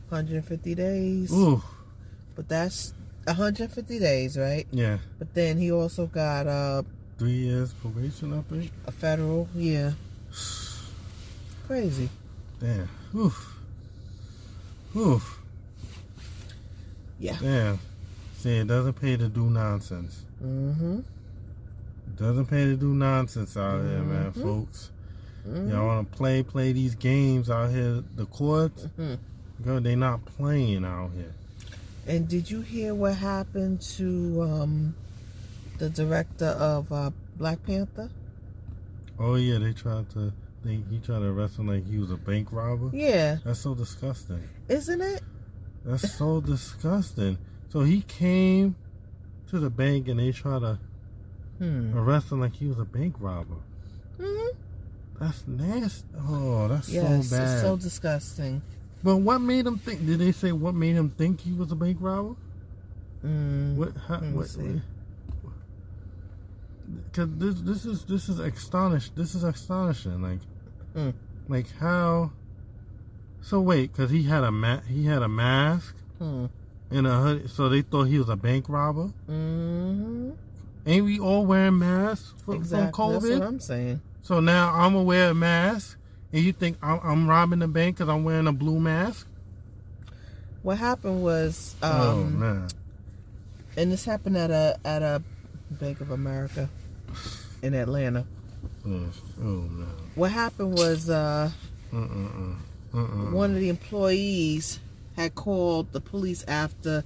150 0.10 0.74
days. 0.75 1.32
ooh 1.34 1.62
But 2.36 2.48
that's 2.50 2.94
150 3.27 4.00
days, 4.00 4.38
right? 4.38 4.65
yeah 4.72 4.98
But 5.19 5.34
then 5.34 5.57
he 5.57 5.72
also 5.72 6.07
got 6.07 6.48
uh, 6.48 6.84
three 7.17 7.31
years 7.31 7.74
probation 7.74 8.34
I 8.34 8.41
think 8.51 8.72
a 8.86 8.91
federal, 8.91 9.48
yeah. 9.55 9.91
Crazy. 11.67 12.10
Damn. 12.60 12.89
Oof. 13.15 13.60
Oof. 14.96 15.39
Yeah. 17.19 17.38
Damn. 17.41 17.79
See, 18.38 18.57
it 18.57 18.67
doesn't 18.67 18.93
pay 18.93 19.17
to 19.17 19.27
do 19.27 19.50
nonsense. 19.50 20.22
Mm-hmm. 20.43 21.00
Doesn't 22.15 22.46
pay 22.46 22.65
to 22.65 22.75
do 22.75 22.93
nonsense 22.93 23.57
out 23.57 23.81
here, 23.84 24.00
man, 24.00 24.31
folks. 24.31 24.91
mm-hmm. 25.48 25.69
Y'all 25.72 25.86
want 25.88 26.10
to 26.12 26.17
play, 26.17 26.41
play 26.43 26.72
these 26.72 26.96
games 26.96 27.50
out 27.50 27.69
here. 27.72 28.03
The 28.15 28.25
courts, 28.27 28.88
Mhm. 28.98 29.17
girl, 29.63 29.81
they 29.81 29.96
not 29.96 30.24
playing 30.25 30.86
out 30.86 31.12
here. 31.15 31.34
And 32.08 32.28
did 32.28 32.50
you 32.50 32.62
hear 32.62 32.96
what 32.96 33.16
happened 33.16 33.82
to 33.98 34.42
um, 34.42 34.96
the 35.78 35.90
director 35.90 36.46
of 36.46 36.92
uh, 36.92 37.12
Black 37.38 37.64
Panther? 37.66 38.10
Oh 39.20 39.36
yeah, 39.36 39.58
they 39.60 39.74
tried 39.74 40.10
to. 40.12 40.32
They, 40.64 40.80
he 40.90 41.00
tried 41.00 41.20
to 41.20 41.26
arrest 41.26 41.58
him 41.60 41.68
like 41.68 41.86
he 41.86 41.98
was 41.98 42.12
a 42.12 42.18
bank 42.18 42.50
robber. 42.52 42.90
Yeah, 42.94 43.38
That's 43.46 43.60
so 43.60 43.76
disgusting. 43.76 44.42
isn't 44.70 45.02
it? 45.02 45.22
That's 45.86 46.10
so 46.18 46.42
disgusting. 46.42 47.38
So 47.70 47.82
he 47.82 48.02
came 48.02 48.76
to 49.50 49.60
the 49.60 49.70
bank 49.70 50.08
and 50.08 50.20
they 50.20 50.32
tried 50.32 50.60
to 50.60 50.80
Hmm. 51.60 51.98
arrest 51.98 52.32
him 52.32 52.40
like 52.42 52.54
he 52.56 52.68
was 52.68 52.78
a 52.80 52.86
bank 52.86 53.16
robber. 53.20 53.56
hmm 54.20 54.48
That's 55.20 55.48
nasty. 55.48 56.06
Oh, 56.28 56.68
that's 56.68 56.88
Yes, 56.90 57.28
so 57.30 57.36
bad. 57.36 57.44
it's 57.44 57.62
so 57.62 57.76
disgusting. 57.78 58.62
But 59.04 59.18
what 59.18 59.39
made 59.39 59.66
him 59.66 59.77
think? 59.77 60.06
Did 60.06 60.20
they 60.20 60.32
say 60.32 60.51
what 60.51 60.74
made 60.75 60.96
him 60.96 61.10
think 61.10 61.39
he 61.42 61.51
was 61.54 61.72
a 61.72 61.75
bank 61.75 61.98
robber? 62.00 62.36
Mm. 63.25 63.75
What? 63.75 63.94
How, 64.08 64.18
what? 64.20 64.48
Because 67.06 67.30
this 67.36 67.56
this 67.62 67.86
is 67.86 68.06
this 68.06 68.30
is 68.30 68.39
astonish. 68.39 69.10
This 69.12 69.36
is 69.36 69.44
astonishing. 69.44 70.22
Like, 70.22 70.39
Mm. 70.96 71.13
like 71.50 71.70
how? 71.80 72.32
So 73.42 73.62
wait, 73.62 73.92
because 73.92 74.10
he 74.12 74.24
had 74.24 74.44
a 74.44 74.51
ma- 74.51 74.82
he 74.82 75.06
had 75.06 75.22
a 75.22 75.27
mask 75.27 75.96
Hmm. 76.20 76.46
and 76.89 77.06
a 77.08 77.20
hoodie, 77.22 77.48
so 77.48 77.70
they 77.70 77.82
thought 77.82 78.06
he 78.06 78.18
was 78.18 78.30
a 78.30 78.36
bank 78.36 78.68
robber. 78.70 79.08
hmm 79.27 80.32
Ain't 80.86 81.04
we 81.04 81.20
all 81.20 81.46
wearing 81.46 81.77
masks 81.80 82.34
for, 82.46 82.56
Exactly. 82.56 82.94
from 82.96 83.12
That's 83.13 83.25
COVID? 83.25 83.39
what 83.39 83.48
I'm 83.48 83.60
saying. 83.60 84.01
So 84.22 84.39
now 84.39 84.74
I'm 84.74 84.94
gonna 84.94 85.04
wear 85.04 85.32
a 85.32 85.34
mask, 85.34 85.98
and 86.34 86.43
you 86.43 86.51
think 86.53 86.77
I'm, 86.81 87.00
I'm 87.03 87.29
robbing 87.29 87.60
the 87.60 87.67
bank 87.67 87.98
because 87.98 88.10
I'm 88.10 88.24
wearing 88.24 88.48
a 88.48 88.53
blue 88.53 88.79
mask? 88.79 89.27
What 90.63 90.77
happened 90.77 91.24
was, 91.24 91.75
um, 91.81 91.91
oh 92.01 92.24
man. 92.25 92.67
and 93.77 93.91
this 93.91 94.03
happened 94.05 94.38
at 94.38 94.51
a 94.51 94.77
at 94.84 95.01
a 95.01 95.22
Bank 95.72 96.00
of 96.01 96.12
America 96.12 96.69
in 97.62 97.74
Atlanta. 97.74 98.25
Oh, 98.88 99.03
oh 99.39 99.43
no. 99.43 99.86
What 100.15 100.31
happened 100.31 100.77
was, 100.77 101.10
uh, 101.10 101.51
Mm-mm-mm. 101.93 102.55
Mm-mm. 102.93 103.31
one 103.31 103.51
of 103.53 103.60
the 103.60 103.69
employees 103.69 104.79
had 105.15 105.36
called 105.36 105.91
the 105.93 106.00
police 106.01 106.43
after 106.48 107.03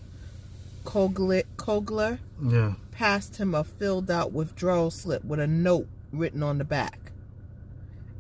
Coogler, 0.85 1.43
Coogler 1.57 2.19
Yeah. 2.43 2.73
passed 2.91 3.37
him 3.37 3.53
a 3.55 3.63
filled 3.63 4.09
out 4.11 4.31
withdrawal 4.31 4.91
slip 4.91 5.23
with 5.25 5.39
a 5.39 5.47
note 5.47 5.87
written 6.11 6.41
on 6.43 6.57
the 6.57 6.63
back, 6.63 7.10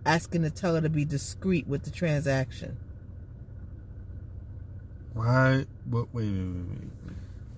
asking 0.05 0.41
the 0.41 0.49
teller 0.49 0.81
to 0.81 0.89
be 0.89 1.05
discreet 1.05 1.67
with 1.67 1.83
the 1.83 1.91
transaction. 1.91 2.77
Why? 5.13 5.65
But 5.85 6.13
wait, 6.13 6.25
wait, 6.25 6.33
wait, 6.33 6.65
wait. 6.69 7.15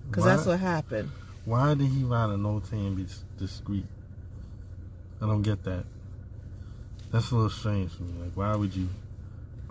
Because 0.08 0.24
that's 0.24 0.46
what 0.46 0.60
happened. 0.60 1.10
Why 1.44 1.74
did 1.74 1.86
he 1.86 2.04
write 2.04 2.30
a 2.30 2.36
note 2.36 2.66
saying 2.66 2.94
be 2.94 3.06
discreet? 3.38 3.86
I 5.20 5.26
don't 5.26 5.42
get 5.42 5.62
that. 5.64 5.84
That's 7.10 7.30
a 7.30 7.34
little 7.34 7.50
strange 7.50 7.96
to 7.96 8.02
me. 8.02 8.22
Like, 8.22 8.32
why 8.34 8.56
would 8.56 8.74
you? 8.74 8.88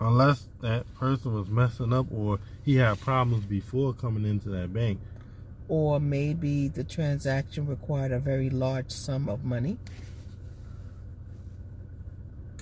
Unless 0.00 0.46
that 0.60 0.92
person 0.94 1.34
was 1.34 1.48
messing 1.48 1.92
up 1.92 2.06
or 2.12 2.38
he 2.64 2.76
had 2.76 3.00
problems 3.00 3.44
before 3.44 3.92
coming 3.92 4.24
into 4.24 4.48
that 4.50 4.72
bank. 4.72 4.98
Or 5.68 6.00
maybe 6.00 6.68
the 6.68 6.84
transaction 6.84 7.66
required 7.66 8.12
a 8.12 8.18
very 8.18 8.50
large 8.50 8.90
sum 8.90 9.28
of 9.28 9.44
money. 9.44 9.78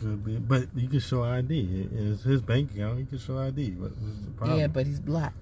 Could 0.03 0.25
be, 0.25 0.37
but 0.37 0.67
you 0.75 0.89
could 0.89 1.03
show 1.03 1.23
ID. 1.23 1.89
It's 1.93 2.23
his 2.23 2.43
bank 2.43 2.73
account. 2.75 2.99
He 2.99 3.05
could 3.07 3.21
show 3.21 3.39
ID. 3.39 3.71
What 3.73 3.91
was 3.91 4.21
the 4.25 4.31
problem? 4.33 4.59
Yeah, 4.59 4.67
but 4.67 4.87
he's 4.87 5.01
black. 5.01 5.35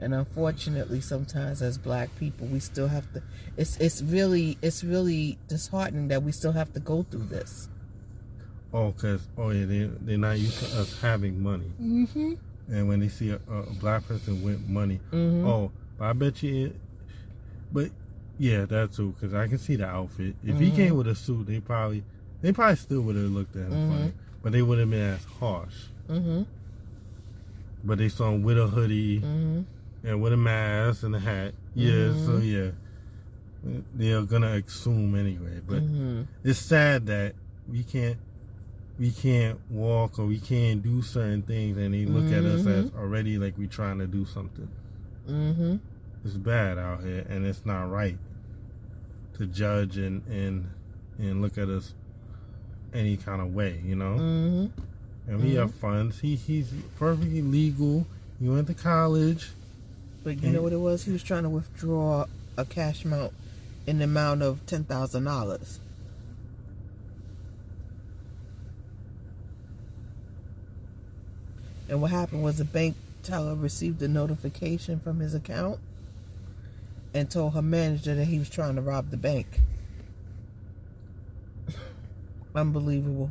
And 0.00 0.14
unfortunately, 0.14 1.00
sometimes 1.00 1.60
as 1.60 1.76
black 1.76 2.08
people, 2.18 2.46
we 2.46 2.60
still 2.60 2.86
have 2.86 3.12
to. 3.14 3.22
It's 3.56 3.76
it's 3.78 4.00
really 4.02 4.56
it's 4.62 4.84
really 4.84 5.38
disheartening 5.48 6.08
that 6.08 6.22
we 6.22 6.30
still 6.30 6.52
have 6.52 6.72
to 6.74 6.80
go 6.80 7.02
through 7.10 7.24
this. 7.24 7.68
oh, 8.72 8.92
cause 8.92 9.26
oh 9.36 9.50
yeah, 9.50 9.64
they 9.66 9.90
they're 10.02 10.18
not 10.18 10.38
used 10.38 10.58
to 10.60 10.80
us 10.80 11.00
having 11.00 11.42
money. 11.42 11.72
Mm-hmm. 11.82 12.34
And 12.70 12.86
when 12.88 13.00
they 13.00 13.08
see 13.08 13.30
a, 13.30 13.40
a 13.50 13.62
black 13.80 14.06
person 14.06 14.42
with 14.44 14.60
money, 14.68 15.00
Mm-hmm. 15.10 15.46
Oh, 15.46 15.72
but 15.98 16.04
I 16.04 16.12
bet 16.12 16.42
you. 16.44 16.66
It, 16.66 16.76
but 17.72 17.90
yeah, 18.38 18.66
that's 18.66 18.94
true. 18.96 19.12
Cause 19.20 19.34
I 19.34 19.48
can 19.48 19.58
see 19.58 19.74
the 19.74 19.86
outfit. 19.86 20.36
If 20.44 20.60
he 20.60 20.70
Mhm. 20.70 20.76
came 20.76 20.96
with 20.96 21.08
a 21.08 21.14
suit, 21.16 21.48
they 21.48 21.58
probably 21.58 22.04
they 22.42 22.52
probably 22.52 22.76
still 22.76 23.00
would 23.02 23.16
have 23.16 23.24
looked 23.30 23.56
at 23.56 23.62
him 23.62 23.72
Mhm. 23.72 23.88
funny, 23.98 24.12
but 24.42 24.52
they 24.52 24.62
would 24.62 24.78
have 24.78 24.90
been 24.90 25.00
as 25.14 25.24
harsh. 25.24 25.74
Mm-hmm. 26.08 26.42
But 27.84 27.98
they 27.98 28.08
saw 28.08 28.30
him 28.32 28.42
with 28.42 28.58
a 28.58 28.66
hoodie 28.66 29.20
Mm-hmm. 29.20 29.62
and 30.06 30.22
with 30.22 30.32
a 30.32 30.36
mask 30.36 31.02
and 31.04 31.14
a 31.14 31.18
hat. 31.20 31.54
Yeah, 31.74 32.12
so 32.24 32.40
Mhm. 32.40 32.44
yeah, 33.64 33.80
they're 33.94 34.22
gonna 34.22 34.62
assume 34.66 35.14
anyway. 35.14 35.60
But 35.66 35.82
mm-hmm. 35.82 36.22
it's 36.44 36.58
sad 36.58 37.06
that 37.06 37.34
we 37.68 37.82
can't 37.82 38.16
we 38.98 39.12
can't 39.12 39.60
walk 39.70 40.18
or 40.18 40.26
we 40.26 40.38
can't 40.40 40.82
do 40.82 41.02
certain 41.02 41.42
things, 41.42 41.76
and 41.76 41.94
they 41.94 42.04
look 42.04 42.32
at 42.32 42.44
us 42.44 42.66
as 42.66 42.90
already 42.96 43.38
like 43.38 43.56
we're 43.56 43.68
trying 43.68 43.98
to 43.98 44.08
do 44.08 44.24
something. 44.24 44.68
Mm-hmm. 45.28 45.76
it's 46.24 46.34
bad 46.34 46.78
out 46.78 47.04
here 47.04 47.24
and 47.28 47.44
it's 47.46 47.64
not 47.66 47.90
right 47.90 48.18
to 49.34 49.46
judge 49.46 49.98
and 49.98 50.26
and 50.26 50.66
and 51.18 51.42
look 51.42 51.58
at 51.58 51.68
us 51.68 51.94
any 52.94 53.16
kind 53.16 53.40
of 53.40 53.54
way 53.54 53.80
you 53.84 53.94
know 53.94 54.16
Mm-hmm. 54.18 55.30
and 55.30 55.42
we 55.42 55.54
have 55.54 55.72
funds 55.74 56.18
he 56.20 56.36
he's 56.36 56.72
perfectly 56.98 57.42
legal 57.42 58.06
he 58.40 58.48
went 58.48 58.66
to 58.68 58.74
college 58.74 59.50
But 60.24 60.42
you 60.42 60.50
know 60.50 60.62
what 60.62 60.72
it 60.72 60.80
was? 60.80 61.04
He 61.04 61.12
was 61.12 61.22
trying 61.22 61.42
to 61.44 61.48
withdraw 61.48 62.26
a 62.56 62.64
cash 62.64 63.04
amount 63.04 63.32
in 63.86 63.98
the 63.98 64.04
amount 64.04 64.42
of 64.42 64.64
ten 64.66 64.84
thousand 64.84 65.24
dollars. 65.24 65.80
And 71.88 72.02
what 72.02 72.10
happened 72.10 72.42
was 72.42 72.58
the 72.58 72.64
bank 72.64 72.96
teller 73.22 73.54
received 73.54 74.02
a 74.02 74.08
notification 74.08 75.00
from 75.00 75.20
his 75.20 75.34
account 75.34 75.78
and 77.14 77.30
told 77.30 77.54
her 77.54 77.62
manager 77.62 78.14
that 78.14 78.26
he 78.26 78.38
was 78.38 78.50
trying 78.50 78.74
to 78.76 78.82
rob 78.82 79.10
the 79.10 79.16
bank. 79.16 79.46
Unbelievable. 82.54 83.30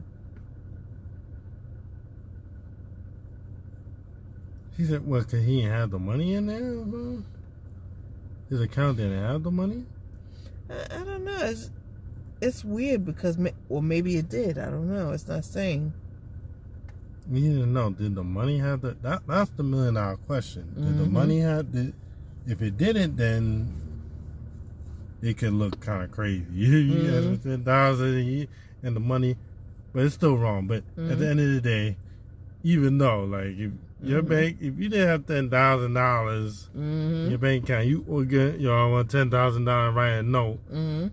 he 4.77 4.85
said 4.85 5.05
what 5.07 5.25
because 5.25 5.43
he 5.43 5.61
didn't 5.61 5.71
have 5.71 5.89
the 5.91 5.97
money 5.99 6.35
in 6.35 6.45
there 6.45 6.59
something? 6.59 7.25
his 8.49 8.61
account 8.61 8.97
didn't 8.97 9.19
have 9.23 9.43
the 9.43 9.51
money 9.51 9.83
I, 10.69 10.85
I 10.99 11.03
don't 11.03 11.23
know. 11.25 11.37
It's 11.45 11.71
it's 12.41 12.63
weird 12.63 13.03
because 13.05 13.37
well 13.69 13.81
maybe 13.81 14.17
it 14.17 14.29
did. 14.29 14.57
I 14.59 14.65
don't 14.65 14.87
know. 14.93 15.11
It's 15.11 15.27
not 15.27 15.43
saying. 15.45 15.93
we 17.29 17.39
need 17.41 17.59
to 17.59 17.65
know 17.65 17.89
did 17.89 18.13
the 18.15 18.23
money 18.23 18.59
have 18.59 18.81
the 18.81 18.95
that, 19.01 19.21
that's 19.27 19.49
the 19.51 19.63
million 19.63 19.95
dollar 19.95 20.17
question 20.17 20.63
did 20.75 20.97
the 20.97 21.03
Mhm. 21.05 21.11
money 21.11 21.39
have 21.39 21.71
did, 21.71 21.93
if 22.45 22.61
it 22.61 22.77
didn't 22.77 23.15
then 23.17 23.73
it 25.21 25.37
could 25.37 25.53
look 25.53 25.79
kind 25.79 26.03
of 26.03 26.11
crazy 26.11 26.45
you, 26.53 26.67
Mhm. 26.77 27.31
had 27.31 27.43
ten 27.43 27.63
thousand 27.63 28.47
and, 28.83 28.95
the 28.95 28.99
money 28.99 29.35
but 29.93 30.03
it's 30.03 30.15
still 30.15 30.37
wrong 30.37 30.67
but 30.67 30.83
at 30.97 31.17
the 31.19 31.25
Mhm. 31.25 31.29
end 31.31 31.39
of 31.39 31.49
the 31.55 31.61
day 31.61 31.97
even 32.63 32.97
though 32.97 33.23
like 33.25 33.57
if 33.57 33.71
your 34.03 34.21
Mhm. 34.21 34.29
bank 34.29 34.57
if 34.61 34.77
you 34.77 34.89
didn't 34.89 35.07
have 35.07 35.25
ten 35.25 35.49
thousand 35.49 35.93
dollars 35.93 36.69
in 36.75 36.81
Mm-hmm. 36.81 37.29
your 37.29 37.39
bank 37.39 37.63
account 37.63 37.87
you 37.87 38.01
would 38.07 38.29
get 38.29 38.59
you 38.59 38.67
know 38.67 38.89
want 38.89 39.09
ten 39.09 39.29
thousand 39.31 39.65
dollars 39.65 39.95
write 39.95 40.09
a 40.19 40.23
note 40.23 40.59
Mm-hmm. 40.71 41.07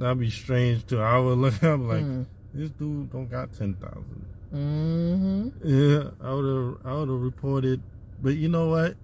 that'd 0.00 0.18
be 0.18 0.30
strange 0.30 0.84
too 0.86 1.00
I 1.00 1.18
would 1.18 1.38
look 1.38 1.62
up 1.62 1.80
like 1.80 2.02
mm-hmm. 2.04 2.22
this 2.52 2.70
dude 2.70 3.10
don't 3.12 3.30
got 3.30 3.52
ten 3.52 3.74
thousand 3.74 4.24
Mm-hmm. 4.54 5.48
Yeah, 5.68 6.10
I 6.22 6.32
would 6.32 6.44
have, 6.44 6.86
I 6.86 6.94
would 6.94 7.08
have 7.08 7.20
reported, 7.20 7.80
but 8.22 8.36
you 8.36 8.48
know 8.48 8.68
what? 8.68 8.94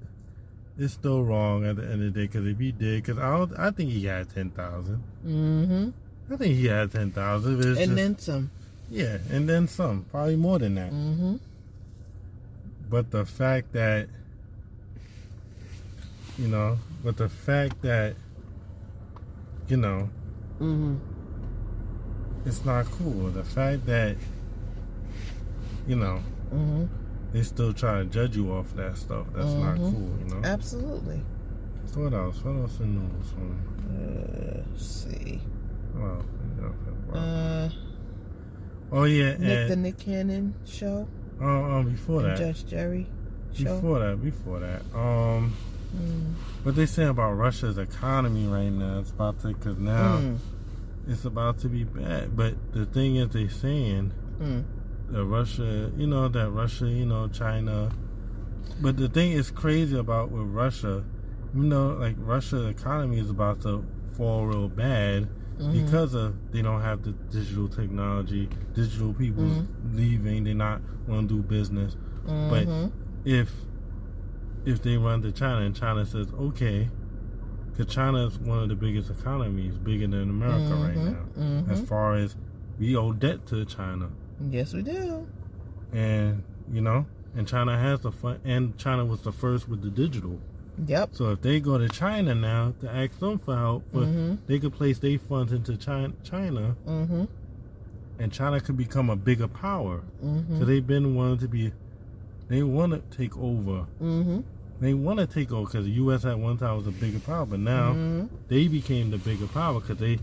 It's 0.79 0.93
still 0.95 1.25
wrong 1.25 1.67
at 1.67 1.75
the 1.75 1.83
end 1.83 1.95
of 2.05 2.15
the 2.15 2.21
day 2.21 2.27
because 2.29 2.47
if 2.47 2.57
he 2.59 2.71
did, 2.71 3.03
because 3.03 3.19
I, 3.19 3.37
don't, 3.37 3.59
I 3.59 3.71
think 3.73 3.91
he 3.91 4.05
had 4.05 4.29
ten 4.33 4.51
thousand. 4.51 5.03
Mm-hmm. 5.27 5.89
I 6.31 6.37
think 6.37 6.55
he 6.57 6.67
had 6.67 6.93
ten 6.93 7.11
thousand. 7.11 7.55
And 7.55 7.63
just, 7.77 7.95
then 7.97 8.19
some. 8.19 8.51
yeah, 8.89 9.19
and 9.31 9.49
then 9.49 9.67
some, 9.67 10.05
probably 10.11 10.37
more 10.37 10.59
than 10.59 10.77
that. 10.77 10.93
Mm-hmm. 10.93 11.37
But 12.89 13.11
the 13.11 13.25
fact 13.25 13.73
that, 13.73 14.09
you 16.39 16.49
know, 16.49 16.79
but 17.05 17.17
the 17.17 17.29
fact 17.29 17.83
that, 17.83 18.15
you 19.69 19.77
know, 19.77 20.09
Mm-hmm. 20.61 20.97
it's 22.47 22.65
not 22.67 22.85
cool. 22.87 23.31
The 23.31 23.45
fact 23.45 23.87
that, 23.87 24.17
you 25.87 25.97
know, 25.97 26.21
Mm-hmm. 26.53 26.85
they 27.33 27.43
still 27.43 27.73
try 27.73 28.01
to 28.01 28.05
judge 28.05 28.37
you 28.37 28.53
off 28.53 28.75
that 28.77 28.97
stuff. 28.99 29.27
That's 29.35 29.53
not 29.55 29.79
Mhm. 29.79 29.93
cool. 29.93 30.19
You 30.19 30.35
know. 30.35 30.47
Absolutely. 30.49 31.21
So 31.87 32.03
what 32.03 32.13
else? 32.13 32.45
What 32.45 32.57
else 32.61 32.79
in 32.81 32.95
the 32.95 33.01
news? 33.01 34.57
Uh, 34.59 34.63
let's 34.73 34.87
see. 34.87 35.41
Oh, 36.01 36.23
yeah, 37.13 37.19
Uh, 37.19 37.71
oh 38.93 39.05
yeah, 39.05 39.37
Nick 39.39 39.69
the 39.69 39.77
Nick 39.77 39.99
Cannon 39.99 40.55
show 40.67 41.07
uh, 41.41 41.45
um, 41.45 41.91
before 41.91 42.23
that, 42.23 42.39
Judge 42.39 42.67
Jerry 42.67 43.07
show. 43.53 43.65
before 43.65 43.99
that, 44.01 44.23
before 44.23 44.61
that, 44.61 44.83
um, 44.95 45.55
Mm. 45.97 46.35
what 46.63 46.77
they 46.77 46.87
saying 46.87 47.09
about 47.09 47.33
Russia's 47.33 47.77
economy 47.79 48.47
right 48.47 48.71
now? 48.71 49.01
It's 49.01 49.11
about 49.11 49.41
to, 49.41 49.49
because 49.49 49.77
now 49.79 50.19
Mm. 50.19 50.39
it's 51.09 51.25
about 51.25 51.59
to 51.61 51.69
be 51.69 51.83
bad. 51.85 52.37
But 52.37 52.55
the 52.73 52.87
thing 52.87 53.17
is, 53.17 53.31
they 53.31 53.49
saying 53.49 54.13
Mm. 54.41 54.65
that 55.11 55.25
Russia, 55.25 55.91
you 55.97 56.07
know, 56.07 56.29
that 56.29 56.51
Russia, 56.51 56.89
you 56.89 57.07
know, 57.07 57.27
China. 57.29 57.91
But 58.81 58.97
the 58.97 59.09
thing 59.09 59.33
is 59.33 59.51
crazy 59.51 59.99
about 59.99 60.31
with 60.31 60.47
Russia, 60.47 61.03
you 61.55 61.65
know, 61.65 61.97
like 61.99 62.15
Russia's 62.19 62.67
economy 62.67 63.19
is 63.19 63.29
about 63.31 63.61
to 63.63 63.85
fall 64.17 64.47
real 64.47 64.69
bad 64.69 65.29
Mhm. 65.61 65.73
because 65.73 66.15
of 66.15 66.35
they 66.53 66.63
don't 66.63 66.81
have 66.81 67.03
the 67.03 67.13
digital 67.31 67.69
technology, 67.69 68.49
digital 68.75 69.13
people 69.13 69.45
Mhm. 69.45 69.67
leaving, 69.95 70.45
they 70.45 70.55
not 70.55 70.81
want 71.07 71.29
to 71.29 71.37
do 71.37 71.43
business. 71.43 71.97
But 72.27 72.67
Mhm. 72.67 72.91
if 73.25 73.53
if 74.67 74.83
they 74.83 74.97
run 74.99 75.23
to 75.23 75.33
China 75.33 75.65
and 75.65 75.75
China 75.75 76.05
says 76.05 76.29
okay, 76.39 76.89
because 77.71 77.93
China 77.93 78.27
is 78.27 78.39
one 78.39 78.59
of 78.59 78.69
the 78.69 78.75
biggest 78.77 79.11
economies, 79.11 79.77
bigger 79.79 80.07
than 80.07 80.29
America 80.29 80.75
right 80.75 80.97
Mhm. 80.97 81.05
now, 81.13 81.43
Mhm. 81.43 81.71
as 81.71 81.81
far 81.81 82.15
as 82.17 82.37
we 82.79 82.95
owe 82.97 83.13
debt 83.13 83.47
to 83.47 83.65
China, 83.65 84.09
Yes, 84.51 84.75
we 84.75 84.83
do. 84.83 85.27
and 85.93 86.43
you 86.73 86.81
know, 86.81 87.07
and 87.35 87.47
China 87.47 87.77
has 87.79 88.01
the 88.01 88.13
fun, 88.13 88.37
and 88.45 88.77
China 88.77 89.05
was 89.05 89.23
the 89.23 89.33
first 89.33 89.69
with 89.69 89.83
the 89.83 89.91
digital. 89.91 90.39
Yep. 90.87 91.11
So 91.13 91.31
if 91.33 91.43
they 91.43 91.61
go 91.61 91.79
to 91.79 91.89
China 91.89 92.35
now 92.35 92.73
to 92.81 92.91
ask 92.91 93.19
them 93.19 93.39
for 93.39 93.57
help, 93.57 93.85
but 93.93 94.05
Mm-hmm. 94.05 94.35
they 94.47 94.59
could 94.59 94.73
place 94.73 94.99
their 94.99 95.19
funds 95.19 95.53
into 95.53 95.77
China, 95.77 96.13
China 96.25 96.75
Mm-hmm. 96.87 97.25
and 98.19 98.33
China 98.33 98.61
could 98.61 98.77
become 98.77 99.11
a 99.11 99.17
bigger 99.17 99.49
power. 99.49 100.03
Mm-hmm. 100.25 100.59
So 100.59 100.65
they've 100.65 100.87
been 100.87 101.15
wanting 101.15 101.39
to 101.39 101.49
be 101.49 101.73
they 102.49 102.63
want 102.65 102.93
to 102.93 103.17
take 103.17 103.37
over. 103.39 103.87
Mm-hmm. 104.03 104.41
They 104.81 104.95
want 104.95 105.19
to 105.21 105.27
take 105.27 105.53
over 105.53 105.67
because 105.67 105.85
the 105.85 105.93
U.S. 105.93 106.25
at 106.25 106.39
one 106.39 106.57
time 106.59 106.77
was 106.79 106.87
a 106.87 106.91
bigger 106.91 107.21
power, 107.21 107.47
but 107.47 107.61
now 107.61 107.93
Mhm. 107.93 108.29
they 108.49 108.67
became 108.67 109.11
the 109.11 109.19
bigger 109.19 109.47
power 109.47 109.79
because 109.81 109.99
they 109.99 110.19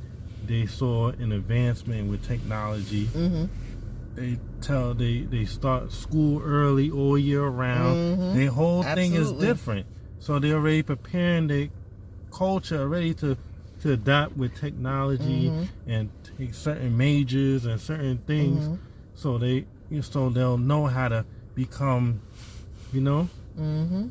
they 0.46 0.66
saw 0.66 1.10
an 1.10 1.32
advancement 1.32 2.10
with 2.10 2.26
technology. 2.28 3.06
Mm-hmm. 3.06 3.46
They 4.16 4.40
tell 4.62 4.94
they 4.96 5.20
they 5.22 5.46
start 5.46 5.92
school 5.92 6.42
early 6.44 6.90
all 6.90 7.18
year 7.18 7.46
round. 7.48 8.18
Mhm. 8.20 8.34
Their 8.34 8.50
whole 8.52 8.82
thing 8.84 9.14
is 9.14 9.32
different, 9.34 9.86
so 10.20 10.40
they're 10.40 10.56
already 10.56 10.84
preparing 10.84 11.48
their 11.48 11.70
culture 12.32 12.88
ready 12.88 13.14
to 13.16 13.38
to 13.82 13.94
adapt 13.94 14.36
with 14.36 14.56
technology 14.56 15.50
Mhm. 15.52 15.68
and 15.86 16.10
take 16.38 16.54
certain 16.54 16.98
majors 16.98 17.66
and 17.66 17.80
certain 17.80 18.18
things. 18.26 18.68
Mhm. 18.68 18.78
So 19.16 19.38
they 19.38 19.66
so 20.02 20.30
they'll 20.30 20.58
know 20.58 20.86
how 20.88 21.08
to 21.10 21.26
become, 21.56 22.20
you 22.92 23.02
know, 23.02 23.30
Mm-hmm. 23.60 24.08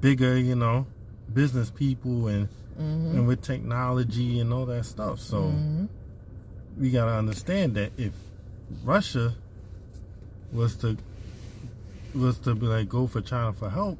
bigger, 0.00 0.36
you 0.36 0.54
know, 0.56 0.86
business 1.32 1.70
people 1.70 2.28
and 2.28 2.48
Mm-hmm. 2.80 3.16
and 3.18 3.26
with 3.26 3.42
technology 3.42 4.40
and 4.40 4.52
all 4.52 4.66
that 4.66 4.84
stuff. 4.86 5.20
So 5.20 5.38
Mhm. 5.42 5.88
we 6.78 6.90
gotta 6.90 7.12
understand 7.12 7.74
that 7.74 7.92
if 7.96 8.12
Russia 8.84 9.34
was 10.52 10.76
to 10.76 10.96
was 12.14 12.38
to 12.40 12.54
be 12.54 12.66
like 12.66 12.88
go 12.88 13.06
for 13.06 13.20
China 13.20 13.52
for 13.52 13.70
help, 13.70 13.98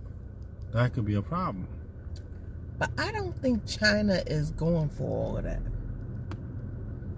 that 0.73 0.93
could 0.93 1.05
be 1.05 1.15
a 1.15 1.23
problem. 1.23 1.67
But 2.79 2.91
I 2.99 3.13
don't 3.13 3.37
think 3.41 3.67
China 3.67 4.23
is 4.27 4.51
going 4.53 4.89
for 4.91 5.05
all 5.05 5.37
of 5.37 5.45
that. 5.45 5.61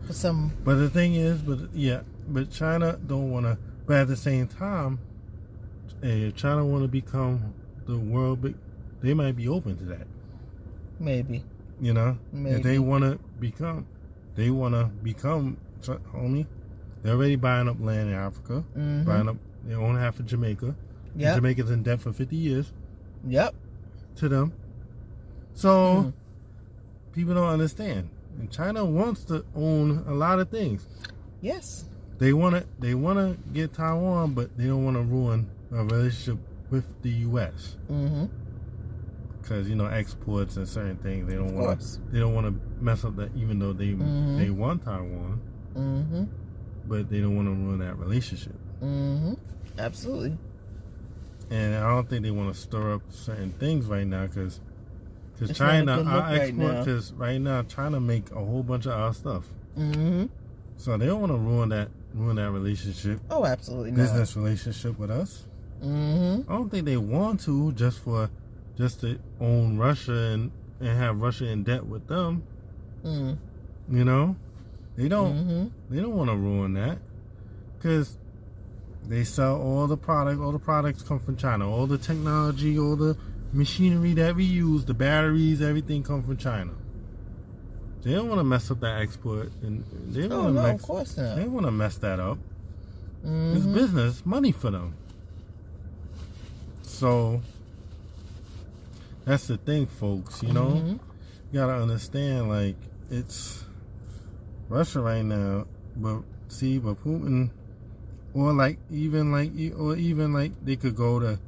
For 0.07 0.13
some, 0.13 0.53
But 0.65 0.77
the 0.77 0.91
thing 0.91 1.15
is, 1.15 1.41
but 1.43 1.59
yeah, 1.73 2.01
but 2.29 2.51
China 2.51 2.99
don't 3.07 3.31
want 3.31 3.47
to. 3.47 3.57
But 3.87 3.97
at 3.99 4.09
the 4.09 4.17
same 4.17 4.49
time, 4.49 4.99
eh, 6.03 6.09
if 6.29 6.35
China 6.37 6.65
want 6.67 6.83
to 6.83 6.89
become 6.89 7.55
the 7.87 7.97
world 7.99 8.43
big, 8.43 8.57
they 9.01 9.15
might 9.15 9.37
be 9.37 9.47
open 9.49 9.77
to 9.79 9.85
that. 9.85 10.07
maybe. 10.99 11.45
You 11.81 11.93
know, 11.93 12.17
if 12.33 12.63
they 12.63 12.79
want 12.79 13.03
to 13.03 13.19
become, 13.41 13.87
they 14.37 14.51
want 14.51 14.75
to 14.75 14.85
become, 15.03 15.57
homie. 15.83 16.47
They're 17.03 17.15
already 17.15 17.35
buying 17.35 17.69
up 17.69 17.77
land 17.81 18.11
in 18.11 18.15
Africa, 18.15 18.63
Mm-hmm. 18.77 19.05
buying 19.05 19.29
up. 19.29 19.37
They 19.65 19.75
own 19.75 19.97
half 19.97 20.21
of 20.21 20.27
Jamaica. 20.27 20.77
Yep. 21.17 21.35
Jamaica's 21.37 21.71
in 21.73 21.83
debt 21.83 22.01
for 22.01 22.13
fifty 22.13 22.37
years 22.37 22.73
Yep. 23.27 23.55
to 24.17 24.29
them. 24.29 24.53
So 25.55 25.69
Mhm. 26.05 26.13
people 27.13 27.35
don't 27.35 27.49
understand. 27.49 28.09
And 28.39 28.51
China 28.51 28.85
wants 28.85 29.25
to 29.25 29.45
own 29.55 30.05
a 30.07 30.13
lot 30.15 30.39
of 30.41 30.49
things. 30.49 30.87
Yes. 31.41 31.85
They 32.19 32.33
want 32.33 32.55
to 32.57 32.65
they 32.79 32.95
want 32.95 33.19
to 33.19 33.37
get 33.53 33.73
Taiwan, 33.73 34.35
but 34.35 34.57
they 34.57 34.67
don't 34.67 34.85
want 34.85 34.97
to 34.97 35.03
ruin 35.03 35.49
a 35.73 35.85
relationship 35.85 36.39
with 36.71 36.85
the 37.03 37.11
U.S. 37.11 37.77
Mm-hmm. 37.91 38.25
because 39.41 39.69
you 39.69 39.75
know 39.75 39.87
exports 39.87 40.57
and 40.57 40.69
certain 40.69 40.97
things. 40.99 41.29
They 41.29 41.35
don't 41.37 41.55
want 41.55 41.99
they 42.13 42.21
don't 42.21 42.35
want 42.35 42.47
to 42.47 42.83
mess 42.85 43.05
up 43.05 43.17
that, 43.17 43.31
even 43.37 43.59
though 43.59 43.73
they 43.73 43.89
Mhm. 43.89 44.39
they 44.39 44.51
want 44.51 44.85
Taiwan, 44.85 45.41
Mm-hmm. 45.75 46.25
but 46.87 47.09
they 47.11 47.21
don't 47.21 47.35
want 47.37 47.49
to 47.49 47.53
ruin 47.55 47.79
that 47.81 47.99
relationship. 47.99 48.55
Mm-hmm. 48.83 49.35
Absolutely. 49.79 50.37
And 51.53 51.75
I 51.75 51.89
don't 51.91 52.09
think 52.09 52.23
they 52.25 52.31
want 52.31 52.55
to 52.55 52.59
stir 52.59 52.95
up 52.95 53.03
certain 53.11 53.51
things 53.61 53.85
right 53.87 54.07
now 54.07 54.27
because 54.27 54.59
because 55.35 55.51
not 55.61 55.67
China 55.69 56.03
our 56.05 56.33
export 56.35 56.79
because 56.79 57.13
right 57.13 57.39
now 57.41 57.63
China 57.63 58.01
make 58.01 58.31
a 58.31 58.37
whole 58.43 58.63
bunch 58.63 58.87
of 58.87 58.93
our 58.93 59.13
stuff, 59.13 59.45
Mm-hmm. 59.79 60.27
so 60.77 60.97
they 60.97 61.07
don't 61.07 61.21
want 61.21 61.33
to 61.33 61.39
ruin 61.39 61.69
that 61.71 61.89
ruin 62.15 62.37
that 62.37 62.51
relationship 62.51 63.21
Oh, 63.31 63.45
absolutely 63.45 63.91
not. 63.91 63.97
business 63.99 64.37
relationship 64.37 64.99
with 64.99 65.11
us. 65.11 65.45
Mm-hmm. 65.85 66.51
I 66.51 66.55
don't 66.57 66.71
think 66.71 66.85
they 66.87 66.97
want 66.97 67.41
to 67.43 67.73
just 67.73 67.99
for 68.01 68.31
just 68.79 69.01
to 69.03 69.19
own 69.41 69.77
Russia 69.77 70.13
and, 70.33 70.51
and 70.81 70.89
have 70.89 71.21
Russia 71.21 71.47
in 71.49 71.65
debt 71.65 71.85
with 71.85 72.07
them. 72.07 72.43
Mm. 73.05 73.37
You 73.91 74.05
know, 74.05 74.37
they 74.97 75.09
don't 75.09 75.35
Mm-hmm. 75.35 75.95
they 75.95 76.01
don't 76.01 76.17
want 76.17 76.31
to 76.31 76.37
ruin 76.37 76.73
that 76.75 76.99
because 77.77 78.17
they 79.09 79.25
sell 79.25 79.61
all 79.61 79.87
the 79.87 79.97
product. 79.97 80.41
All 80.41 80.53
the 80.53 80.59
products 80.59 81.03
come 81.03 81.21
from 81.21 81.37
China. 81.37 81.71
All 81.71 81.87
the 81.87 81.99
technology, 81.99 82.79
all 82.79 82.97
the 82.97 83.17
machinery 83.53 84.15
that 84.15 84.35
we 84.37 84.45
use, 84.45 84.85
the 84.85 84.95
batteries, 84.95 85.61
everything 85.61 86.03
come 86.03 86.23
from 86.23 86.37
China. 86.37 86.73
They 88.03 88.13
don't 88.15 88.29
want 88.29 88.41
to 88.41 88.45
mess 88.45 88.71
up 88.71 88.81
that 88.81 89.01
export, 89.01 89.53
and 89.63 89.85
they 90.09 90.23
don't 90.23 90.33
Oh 90.33 90.43
want 90.45 90.55
no, 90.55 90.63
to 90.63 90.69
of 90.69 90.75
mess. 90.75 90.85
course 90.85 91.15
They 91.15 91.23
not. 91.23 91.37
don't 91.37 91.53
want 91.53 91.67
to 91.67 91.73
mess 91.73 91.97
that 91.99 92.19
up. 92.19 92.39
It's 93.25 93.65
Mhm. 93.65 93.75
business, 93.75 94.27
money 94.27 94.51
for 94.51 94.71
them. 94.71 94.95
So 96.83 97.41
that's 99.25 99.47
the 99.47 99.57
thing, 99.59 99.87
folks. 99.87 100.43
You 100.43 100.53
know, 100.53 100.71
Mhm. 100.71 100.99
you 101.53 101.61
gotta 101.61 101.75
understand. 101.81 102.49
Like 102.49 102.77
it's 103.11 103.65
Russia 104.69 105.01
right 105.01 105.25
now, 105.25 105.67
but 105.97 106.23
see, 106.49 106.79
but 106.79 107.03
Putin, 107.05 107.51
or 108.35 108.53
like 108.53 108.79
even 108.91 109.33
like 109.33 109.51
or 109.79 109.97
even 109.97 110.33
like 110.33 110.53
they 110.65 110.77
could 110.77 110.97
go 110.97 111.19
to 111.21 111.39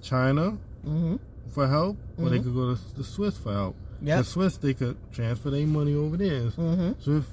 China 0.00 0.56
Mhm. 0.86 1.18
for 1.48 1.66
help, 1.68 1.96
or 2.18 2.28
they 2.30 2.38
Mhm. 2.38 2.44
could 2.44 2.54
go 2.54 2.74
to 2.74 2.94
the 2.96 3.04
Swiss 3.04 3.36
for 3.36 3.52
help. 3.52 3.76
The 4.02 4.22
Swiss 4.24 4.56
they 4.56 4.74
could 4.74 4.96
transfer 5.12 5.50
their 5.50 5.66
money 5.66 5.94
over 5.94 6.16
there. 6.16 6.50
Mm-hmm. 6.50 6.92
So 6.98 7.12
if 7.12 7.26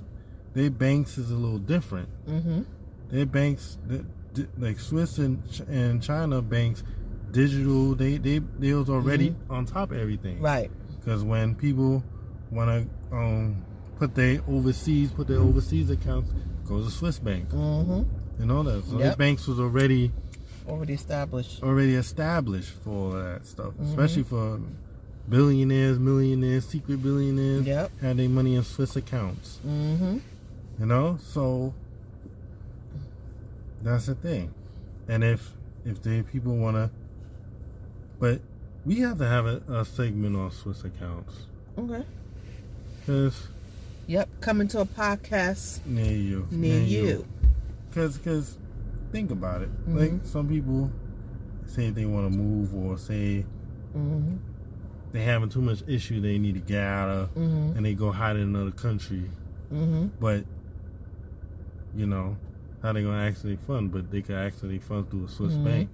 their 0.54 0.70
banks 0.70 1.18
is 1.18 1.32
a 1.32 1.36
little 1.36 1.58
different. 1.60 2.10
Mm-hmm. 2.28 2.62
their 3.10 3.26
banks 3.26 3.78
like 4.60 4.80
Swiss 4.80 5.18
and 5.18 5.42
and 5.68 6.00
China 6.04 6.42
banks 6.44 6.84
digital 7.32 7.96
they 7.96 8.18
they 8.18 8.38
they 8.60 8.74
was 8.74 8.88
already 8.90 9.36
on 9.50 9.66
top 9.66 9.90
of 9.92 9.98
everything 9.98 10.40
Right. 10.40 10.70
because 11.00 11.24
when 11.24 11.56
people 11.56 12.04
want 12.52 12.70
to 13.10 13.16
um 13.16 13.64
put 13.98 14.14
their 14.14 14.42
overseas 14.48 15.12
put 15.12 15.28
their 15.28 15.40
overseas 15.40 15.90
accounts 15.90 16.32
go 16.66 16.84
to 16.84 16.90
Swiss 16.92 17.18
bank 17.18 17.50
Mm-hmm. 18.40 18.50
you 18.50 18.56
know 18.56 18.64
that 18.64 18.86
so 18.86 19.00
Yep. 19.00 19.18
banks 19.18 19.48
was 19.48 19.60
already 19.60 20.12
Already 20.68 20.94
established. 20.94 21.64
already 21.64 21.96
established 21.96 22.70
for 22.84 22.90
all 22.92 23.10
that 23.12 23.46
stuff 23.46 23.74
Mhm. 23.74 23.90
especially 23.90 24.24
for 24.24 24.60
billionaires 25.28 26.00
millionaires 26.00 26.66
secret 26.66 27.02
billionaires 27.04 27.66
Yep. 27.66 27.92
had 28.02 28.18
their 28.18 28.30
money 28.30 28.56
in 28.56 28.64
Swiss 28.64 28.96
accounts 28.96 29.60
Mm-hmm. 29.68 30.18
You 30.80 30.86
know, 30.86 31.18
so 31.22 31.74
that's 33.84 34.06
the 34.06 34.16
thing. 34.16 34.54
And 35.10 35.24
if 35.24 35.52
if 35.86 36.02
the 36.04 36.22
people 36.24 36.56
want 36.56 36.76
to, 36.78 36.90
but 38.20 38.40
we 38.86 39.00
have 39.00 39.18
to 39.18 39.26
have 39.28 39.46
a, 39.46 39.62
a 39.70 39.84
segment 39.86 40.36
on 40.38 40.52
Swiss 40.52 40.84
accounts 40.86 41.36
Okay. 41.78 42.04
because 43.00 43.48
Yep. 44.08 44.30
Coming 44.42 44.68
to 44.70 44.80
a 44.82 44.86
podcast 44.86 45.86
near 45.86 46.12
you, 46.16 46.48
near 46.50 46.80
you. 46.82 47.26
Because 47.90 48.18
because 48.18 48.58
think 49.12 49.32
about 49.32 49.62
it. 49.62 49.70
Mhm. 49.88 49.96
Like 49.98 50.26
some 50.26 50.48
people 50.48 50.92
say 51.66 51.90
they 51.90 52.06
want 52.06 52.32
to 52.32 52.38
move 52.38 52.74
or 52.76 52.98
say 52.98 53.46
Mm-hmm. 53.96 54.36
they 55.14 55.24
having 55.24 55.50
too 55.50 55.62
much 55.62 55.82
issue, 55.88 56.22
they 56.22 56.38
need 56.38 56.54
to 56.54 56.60
get 56.62 56.84
out 56.84 57.10
of, 57.10 57.30
Mm-hmm. 57.36 57.78
and 57.78 57.86
they 57.86 57.96
go 57.96 58.12
hide 58.12 58.36
in 58.36 58.44
another 58.44 58.72
country. 58.72 59.24
Mm-hmm. 59.74 60.08
But 60.20 60.46
you 61.96 62.06
know 62.06 62.38
how 62.84 62.94
they 62.94 63.02
gonna 63.02 63.22
actually 63.24 63.56
fund? 63.58 63.92
But 63.92 64.12
they 64.12 64.22
can 64.22 64.36
actually 64.36 64.78
fund 64.80 65.10
through 65.10 65.26
a 65.26 65.28
Swiss 65.28 65.54
Mhm. 65.54 65.64
bank 65.64 65.90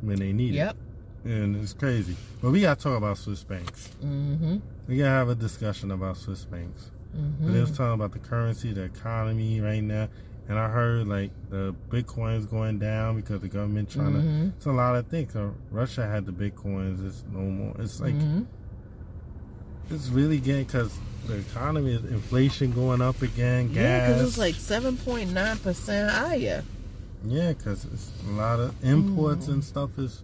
when 0.00 0.18
they 0.18 0.32
need 0.32 0.54
Yep. 0.54 0.76
it, 1.24 1.30
and 1.30 1.56
it's 1.56 1.72
crazy. 1.72 2.16
But 2.40 2.52
we 2.52 2.60
gotta 2.60 2.80
talk 2.80 2.96
about 2.96 3.18
Swiss 3.18 3.42
banks. 3.42 3.90
Mm-hmm. 4.04 4.58
We 4.86 4.96
gotta 4.98 5.10
have 5.10 5.28
a 5.28 5.34
discussion 5.34 5.90
about 5.90 6.16
Swiss 6.16 6.44
banks. 6.44 6.90
But 7.12 7.52
they 7.52 7.60
was 7.60 7.70
Mm-hmm. 7.70 7.76
talking 7.76 7.94
about 7.94 8.12
the 8.12 8.18
currency, 8.18 8.72
the 8.72 8.82
economy 8.84 9.60
right 9.60 9.82
now, 9.82 10.08
and 10.48 10.58
I 10.58 10.68
heard 10.68 11.06
like 11.08 11.30
the 11.50 11.74
Bitcoin's 11.90 12.46
going 12.46 12.78
down 12.78 13.16
because 13.16 13.40
the 13.40 13.48
government 13.48 13.90
trying 13.90 14.12
to. 14.14 14.18
Mm-hmm. 14.20 14.48
It's 14.56 14.66
a 14.66 14.72
lot 14.72 14.96
of 14.96 15.06
things. 15.08 15.32
So 15.32 15.54
Russia 15.70 16.06
had 16.06 16.26
the 16.26 16.32
Bitcoins. 16.32 17.06
It's 17.06 17.24
no 17.32 17.40
more. 17.40 17.74
It's 17.78 18.00
like 18.00 18.14
mm-hmm. 18.14 18.42
it's 19.90 20.08
really 20.08 20.38
getting 20.40 20.64
because 20.64 20.96
the 21.26 21.38
economy 21.38 21.94
is 21.94 22.04
inflation 22.04 22.72
going 22.72 23.00
up 23.00 23.22
again. 23.22 23.68
Gas. 23.72 23.76
Yeah, 23.76 24.06
because 24.08 24.28
it's 24.28 24.38
like 24.38 24.54
seven 24.54 24.96
point 24.96 25.32
nine 25.32 25.58
percent 25.58 26.10
higher. 26.10 26.62
Yeah, 27.24 27.52
because 27.52 27.84
it's 27.86 28.10
a 28.28 28.32
lot 28.32 28.60
of 28.60 28.74
imports 28.84 29.48
and 29.48 29.64
stuff 29.64 29.98
is 29.98 30.22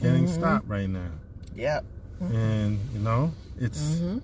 getting 0.00 0.24
Mhm. 0.26 0.34
stopped 0.34 0.66
right 0.68 0.88
now, 0.88 1.10
Yep. 1.54 1.84
and 2.20 2.78
you 2.92 2.98
know 3.00 3.32
it's 3.60 3.80
Mm-hmm. 3.96 4.18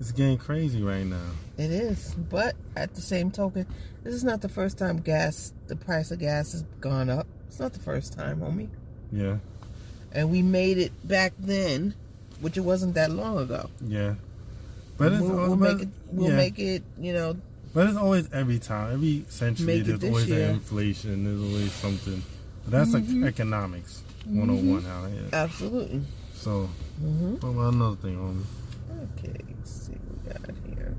It's 0.00 0.12
getting 0.12 0.38
crazy 0.38 0.82
right 0.82 1.04
now. 1.06 1.30
It 1.58 1.70
is, 1.70 2.14
but 2.30 2.54
at 2.76 2.94
the 2.94 3.00
same 3.00 3.30
token, 3.30 3.66
this 4.02 4.14
is 4.14 4.24
not 4.24 4.40
the 4.40 4.48
first 4.48 4.78
time 4.78 4.98
gas, 4.98 5.52
the 5.68 5.76
price 5.76 6.10
of 6.10 6.18
gas 6.18 6.52
has 6.52 6.62
gone 6.80 7.08
up. 7.10 7.26
It's 7.48 7.60
not 7.60 7.72
the 7.72 7.78
first 7.80 8.12
time, 8.14 8.40
homie. 8.40 8.68
Yeah, 9.12 9.36
And 10.12 10.30
we 10.30 10.40
made 10.42 10.78
it 10.78 10.92
back 11.06 11.34
then, 11.38 11.94
which 12.40 12.56
it 12.56 12.62
wasn't 12.62 12.94
that 12.94 13.10
long 13.10 13.38
ago. 13.38 13.68
yeah, 13.86 14.14
but 14.96 15.12
it's 15.12 15.22
we'll, 15.22 15.36
we'll 15.36 15.56
make 15.56 15.80
it. 15.82 15.88
We'll 16.10 16.30
yeah. 16.30 16.36
make 16.36 16.58
it. 16.58 16.82
You 16.98 17.12
know. 17.12 17.36
But 17.74 17.88
it's 17.88 17.96
always 17.96 18.30
every 18.32 18.58
time, 18.58 18.92
every 18.94 19.24
century, 19.28 19.66
Make 19.66 19.84
there's 19.84 20.04
always 20.04 20.28
year. 20.28 20.48
an 20.48 20.54
inflation. 20.56 21.24
There's 21.24 21.40
always 21.52 21.72
something 21.72 22.22
But 22.64 22.70
that's 22.72 22.90
Mhm. 22.90 23.22
like 23.22 23.28
economics 23.28 24.02
101 24.26 24.84
out 24.86 25.10
here. 25.10 25.28
Absolutely. 25.32 26.02
So, 26.34 26.68
hmm 27.00 27.34
what 27.36 27.48
about 27.48 27.74
another 27.74 27.96
thing 27.96 28.18
on 28.18 28.44
Okay, 28.92 29.32
let's 29.58 29.70
see 29.70 29.92
what 29.92 30.44
we 30.44 30.48
got 30.48 30.56
here. 30.76 30.94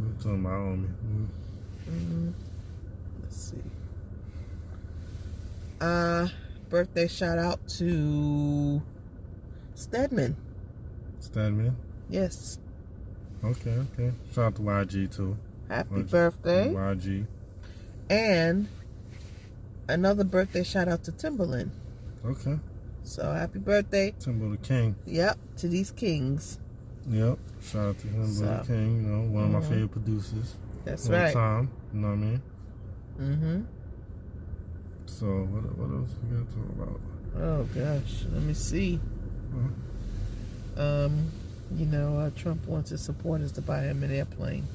We're 0.00 0.12
talking 0.22 0.40
about 0.44 0.52
on 0.52 0.82
me. 0.82 1.28
Mm, 1.90 2.32
let's 3.22 3.36
see. 3.36 3.62
Uh, 5.80 6.28
birthday 6.68 7.06
shout 7.06 7.38
out 7.38 7.66
to 7.68 8.82
Stedman. 9.74 10.36
Stedman. 11.20 11.76
Yes. 12.08 12.58
Okay, 13.44 13.70
okay. 13.92 14.12
Shout 14.34 14.44
out 14.46 14.54
to 14.56 14.62
YG 14.62 15.14
too. 15.14 15.36
Happy 15.68 16.02
YG. 16.02 16.10
birthday. 16.10 16.68
YG. 16.72 17.26
And 18.10 18.68
another 19.88 20.24
birthday 20.24 20.64
shout 20.64 20.88
out 20.88 21.04
to 21.04 21.12
Timbaland. 21.12 21.70
Okay. 22.24 22.58
So 23.06 23.32
happy 23.32 23.60
birthday. 23.60 24.12
Timber 24.18 24.48
the 24.50 24.56
King. 24.56 24.96
Yep, 25.06 25.38
to 25.58 25.68
these 25.68 25.92
kings. 25.92 26.58
Yep. 27.08 27.38
Shout 27.62 27.86
out 27.90 27.98
to 28.00 28.08
Timber 28.08 28.26
So, 28.26 28.44
the 28.44 28.64
King. 28.66 28.96
You 28.96 29.08
know, 29.08 29.30
one 29.30 29.44
of 29.44 29.50
my 29.50 29.60
mhm. 29.60 29.68
favorite 29.68 29.92
producers. 29.92 30.56
That's 30.84 31.08
right. 31.08 31.32
time. 31.32 31.70
You 31.94 32.00
know 32.00 32.08
what 32.08 32.14
I 32.14 32.16
mean? 32.16 32.42
Mm-hmm. 33.20 33.60
So 35.06 35.26
what 35.26 35.78
what 35.78 35.96
else 35.96 36.10
we 36.22 36.36
gotta 36.36 36.50
talk 36.52 36.70
about? 36.76 37.00
Oh 37.38 37.62
gosh, 37.74 38.24
let 38.32 38.42
me 38.42 38.54
see. 38.54 39.00
Um, 40.76 41.30
you 41.76 41.86
know, 41.86 42.18
uh, 42.18 42.30
Trump 42.36 42.66
wants 42.66 42.90
his 42.90 43.02
supporters 43.02 43.52
to 43.52 43.62
buy 43.62 43.82
him 43.82 44.02
an 44.02 44.10
airplane. 44.10 44.66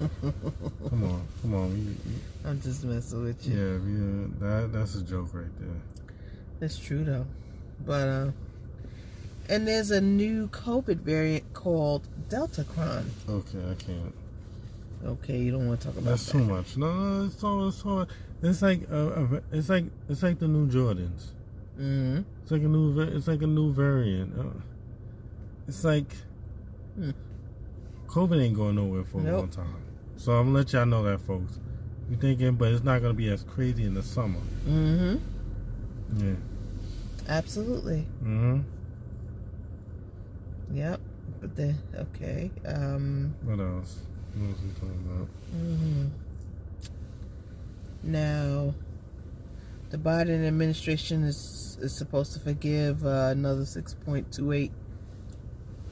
Come 0.00 1.04
on, 1.04 1.26
come 1.40 1.54
on. 1.54 1.70
You, 1.70 1.84
you, 1.84 2.18
I'm 2.44 2.60
just 2.60 2.82
messing 2.82 3.22
with 3.22 3.46
you. 3.46 3.54
yeah, 3.56 3.78
we, 3.78 3.94
uh, 3.94 4.60
that 4.60 4.72
that's 4.72 4.96
a 4.96 5.02
joke 5.02 5.32
right 5.32 5.46
there. 5.60 6.01
That's 6.62 6.78
true 6.78 7.02
though. 7.02 7.26
But 7.84 8.06
uh 8.08 8.30
and 9.48 9.66
there's 9.66 9.90
a 9.90 10.00
new 10.00 10.46
COVID 10.48 10.98
variant 10.98 11.52
called 11.54 12.06
Deltacron. 12.28 13.04
Okay, 13.28 13.58
I 13.68 13.74
can't. 13.74 14.14
Okay, 15.04 15.38
you 15.38 15.50
don't 15.50 15.66
want 15.66 15.80
to 15.80 15.88
talk 15.88 15.94
about 15.96 16.04
that. 16.04 16.10
That's 16.10 16.26
that. 16.26 16.32
too 16.38 16.44
much. 16.44 16.76
No, 16.76 16.94
no, 16.94 17.24
it's 17.26 17.42
all 17.42 17.66
it's 17.68 17.84
all 17.84 18.06
It's 18.44 18.62
like 18.62 18.88
uh, 18.92 18.94
uh, 19.08 19.40
it's 19.50 19.68
like 19.68 19.86
it's 20.08 20.22
like 20.22 20.38
the 20.38 20.46
new 20.46 20.68
Jordans. 20.68 21.30
hmm 21.76 22.20
It's 22.42 22.52
like 22.52 22.62
a 22.62 22.68
new 22.68 23.00
it's 23.00 23.26
like 23.26 23.42
a 23.42 23.46
new 23.48 23.72
variant. 23.72 24.38
Uh, 24.38 24.44
it's 25.66 25.82
like 25.82 26.06
Hmm. 26.94 27.10
COVID 28.06 28.40
ain't 28.40 28.54
going 28.54 28.76
nowhere 28.76 29.02
for 29.02 29.18
a 29.18 29.22
Nope. 29.24 29.38
long 29.40 29.48
time. 29.48 29.74
So 30.16 30.30
I'm 30.34 30.46
gonna 30.46 30.58
let 30.58 30.72
y'all 30.72 30.86
know 30.86 31.02
that, 31.02 31.22
folks. 31.22 31.58
You 32.08 32.16
thinking, 32.18 32.54
but 32.54 32.70
it's 32.70 32.84
not 32.84 33.02
gonna 33.02 33.14
be 33.14 33.30
as 33.30 33.42
crazy 33.42 33.82
in 33.82 33.94
the 33.94 34.02
summer. 34.04 34.38
Mm-hmm. 34.68 35.16
Yeah. 36.18 36.34
Absolutely. 37.28 38.06
Mm-hmm. 38.22 38.60
Yep. 40.76 41.00
But 41.40 41.56
then 41.56 41.78
okay. 41.94 42.50
Um 42.66 43.34
What 43.42 43.60
else? 43.60 44.00
What 44.34 44.50
else 44.50 44.58
we 44.62 44.70
talking 44.74 45.04
about? 45.06 45.28
mhm. 45.56 46.10
Now 48.02 48.74
the 49.90 49.98
Biden 49.98 50.46
administration 50.46 51.24
is 51.24 51.78
is 51.80 51.92
supposed 51.94 52.32
to 52.34 52.40
forgive 52.40 53.04
uh, 53.04 53.28
another 53.32 53.62
6.28 53.62 54.70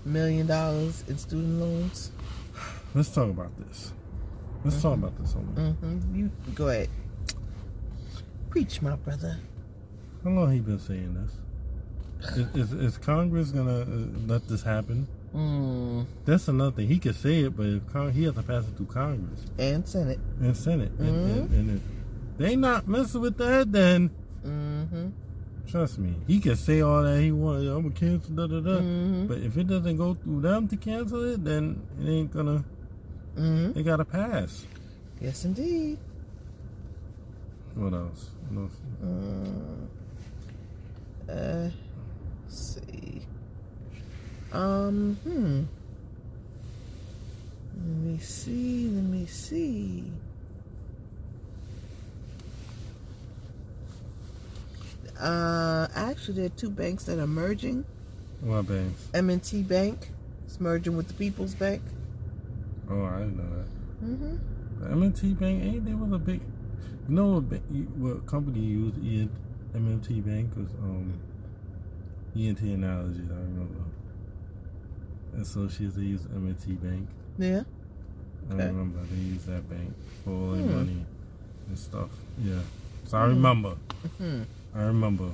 million 0.04 0.46
dollars 0.46 1.04
in 1.08 1.18
student 1.18 1.60
loans. 1.60 2.12
Let's 2.94 3.10
talk 3.10 3.28
about 3.28 3.50
this. 3.66 3.92
Let's 4.64 4.80
talk 4.82 4.94
about 4.94 5.18
this. 5.18 5.34
Homie. 5.34 5.54
Mm-hmm. 5.54 6.16
You 6.16 6.30
go 6.54 6.68
ahead. 6.68 6.88
Preach, 8.50 8.82
my 8.82 8.96
brother. 8.96 9.38
How 10.24 10.30
long 10.30 10.52
he 10.52 10.60
been 10.60 10.78
saying 10.78 11.14
this? 11.14 12.36
Is, 12.36 12.54
is, 12.54 12.72
is 12.74 12.98
Congress 12.98 13.50
gonna 13.50 13.80
uh, 13.80 13.86
let 14.26 14.46
this 14.48 14.62
happen? 14.62 15.08
Mm. 15.34 16.04
That's 16.26 16.48
another 16.48 16.72
thing. 16.72 16.88
He 16.88 16.98
could 16.98 17.14
say 17.16 17.44
it, 17.44 17.56
but 17.56 17.66
if 17.66 17.86
Con- 17.92 18.12
he 18.12 18.24
has 18.24 18.34
to 18.34 18.42
pass 18.42 18.64
it 18.64 18.76
through 18.76 18.86
Congress 18.86 19.40
And 19.58 19.86
Senate. 19.88 20.18
and 20.40 20.54
Senate, 20.56 20.90
and, 20.98 21.08
Mhm. 21.08 21.34
and, 21.36 21.50
and 21.54 21.70
if 21.76 21.82
they 22.38 22.56
not 22.56 22.86
messing 22.88 23.20
with 23.22 23.36
that, 23.38 23.72
then 23.72 24.10
Mm-hmm. 24.44 25.08
trust 25.66 25.98
me, 25.98 26.14
he 26.26 26.40
can 26.40 26.56
say 26.56 26.80
all 26.80 27.02
that 27.02 27.20
he 27.20 27.30
wants. 27.32 27.66
I'm 27.68 27.82
gonna 27.82 27.94
cancel 27.94 28.34
da 28.34 28.46
da 28.46 28.60
da. 28.60 28.78
Mm-hmm. 28.80 29.26
But 29.26 29.38
if 29.38 29.56
it 29.56 29.66
doesn't 29.68 29.96
go 29.96 30.14
through 30.14 30.40
them 30.42 30.66
to 30.68 30.76
cancel 30.76 31.24
it, 31.32 31.44
then 31.44 31.80
it 32.02 32.08
ain't 32.10 32.32
gonna. 32.32 32.64
mm-hmm. 33.36 33.78
It 33.78 33.82
gotta 33.84 34.04
pass. 34.04 34.66
Yes, 35.20 35.44
indeed. 35.44 35.98
What 37.74 37.92
else? 37.94 38.30
What 38.50 38.62
else? 38.62 38.72
Mm. 39.04 39.86
Uh, 41.30 41.70
let's 42.44 42.74
see. 42.74 43.22
Um, 44.52 45.16
hmm. 45.22 45.62
Let 47.76 47.96
me 48.04 48.18
see. 48.18 48.88
Let 48.88 49.04
me 49.04 49.26
see. 49.26 50.04
Uh, 55.18 55.86
actually, 55.94 56.34
there 56.34 56.46
are 56.46 56.50
two 56.50 56.70
banks 56.70 57.04
that 57.04 57.18
are 57.18 57.26
merging. 57.26 57.84
What 58.40 58.66
banks? 58.68 59.08
M&T 59.12 59.62
Bank 59.64 60.10
is 60.46 60.58
merging 60.58 60.96
with 60.96 61.08
the 61.08 61.14
People's 61.14 61.54
Bank. 61.54 61.82
Oh, 62.90 63.04
I 63.04 63.18
didn't 63.18 63.36
know 63.36 63.56
that. 63.56 64.06
Mm-hmm. 64.06 65.02
M&T 65.02 65.34
Bank 65.34 65.62
ain't 65.62 65.84
they 65.84 65.92
was 65.92 66.12
a 66.12 66.18
big. 66.18 66.40
You 67.08 67.14
know 67.14 67.40
what, 67.40 67.60
what 67.98 68.26
company 68.26 68.60
used 68.60 69.30
MMT 69.74 70.24
Bank 70.24 70.50
was 70.56 70.68
um 70.82 71.12
ENT 72.36 72.60
Analogies. 72.60 73.30
I 73.30 73.34
remember. 73.34 73.80
Associates 75.40 75.94
they 75.94 76.02
used 76.02 76.26
M&T 76.34 76.72
Bank. 76.74 77.08
Yeah. 77.38 77.62
I 78.50 78.54
Okay. 78.54 78.66
remember 78.66 78.98
they 79.12 79.20
use 79.22 79.44
that 79.44 79.68
bank 79.70 79.94
for 80.24 80.30
all 80.32 80.50
their 80.52 80.62
Hmm. 80.62 80.74
money 80.74 81.06
and 81.68 81.78
stuff. 81.78 82.10
Yeah. 82.42 82.58
So 83.04 83.18
I 83.18 83.22
Hmm. 83.26 83.34
remember. 83.34 83.76
Hmm. 84.18 84.42
I 84.74 84.82
remember 84.82 85.30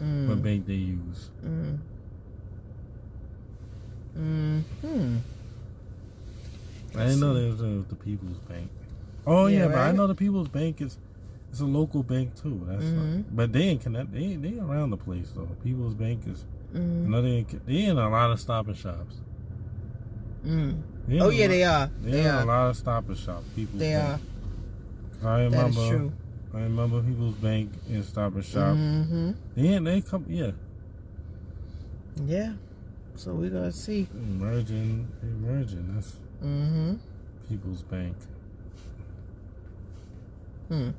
Mm. 0.00 0.28
what 0.28 0.42
bank 0.42 0.66
they 0.66 0.74
use. 0.74 1.30
Mm. 1.44 1.78
Mm. 4.16 4.62
Hmm. 4.82 5.16
I 6.98 7.04
didn't 7.04 7.20
know 7.20 7.34
there 7.34 7.48
was 7.50 7.58
the 7.58 7.96
People's 7.96 8.38
Bank. 8.48 8.68
Oh 9.26 9.46
Yeah, 9.46 9.58
yeah, 9.60 9.68
but 9.68 9.78
I 9.78 9.92
know 9.92 10.06
the 10.06 10.14
People's 10.14 10.48
Bank 10.48 10.80
is 10.80 10.96
it's 11.50 11.60
a 11.60 11.64
local 11.66 12.02
bank 12.02 12.34
too. 12.40 12.64
That's 12.68 12.84
Mhm. 12.84 13.24
but 13.32 13.52
they 13.52 13.62
ain't 13.62 13.82
connect. 13.82 14.12
They 14.12 14.36
they 14.36 14.58
around 14.58 14.90
the 14.90 14.96
place 14.96 15.30
though. 15.34 15.48
People's 15.64 15.94
Bank 15.94 16.26
is. 16.26 16.44
Mm. 16.74 17.06
know 17.08 17.20
they 17.22 17.28
ain't, 17.28 17.66
they 17.66 17.84
in 17.86 17.98
a 17.98 18.08
lot 18.08 18.30
of 18.30 18.38
Stop 18.40 18.68
and 18.68 18.76
Shops. 18.76 19.16
Mm. 20.46 20.80
Oh 21.20 21.28
yeah, 21.30 21.42
lot- 21.46 21.48
they 21.50 21.64
are. 21.64 21.90
They, 22.02 22.10
They 22.12 22.20
in 22.20 22.26
a 22.34 22.44
lot 22.44 22.70
of 22.70 22.76
Stop 22.76 23.06
shops. 23.08 23.20
Shop. 23.20 23.42
People's 23.56 23.80
bank. 23.82 24.20
are. 25.22 25.28
I 25.28 25.42
remember. 25.42 26.12
I 26.54 26.60
remember 26.62 27.02
People's 27.02 27.34
Bank 27.36 27.70
and 27.88 28.04
Stop 28.04 28.34
and 28.36 28.44
Shop. 28.44 28.74
Mm-hmm. 28.76 29.30
They 29.56 29.78
they 29.78 30.00
come 30.00 30.24
yeah 30.28 30.52
Yeah. 32.26 32.52
So 33.16 33.34
we're 33.34 33.50
gonna 33.50 33.72
see. 33.72 34.08
merging. 34.38 35.08
They 35.22 35.28
merging. 35.46 35.94
That's 35.94 36.16
Mm-hmm. 36.42 36.94
People's 37.48 37.82
Bank. 37.82 38.16
Hmm. 40.68 40.90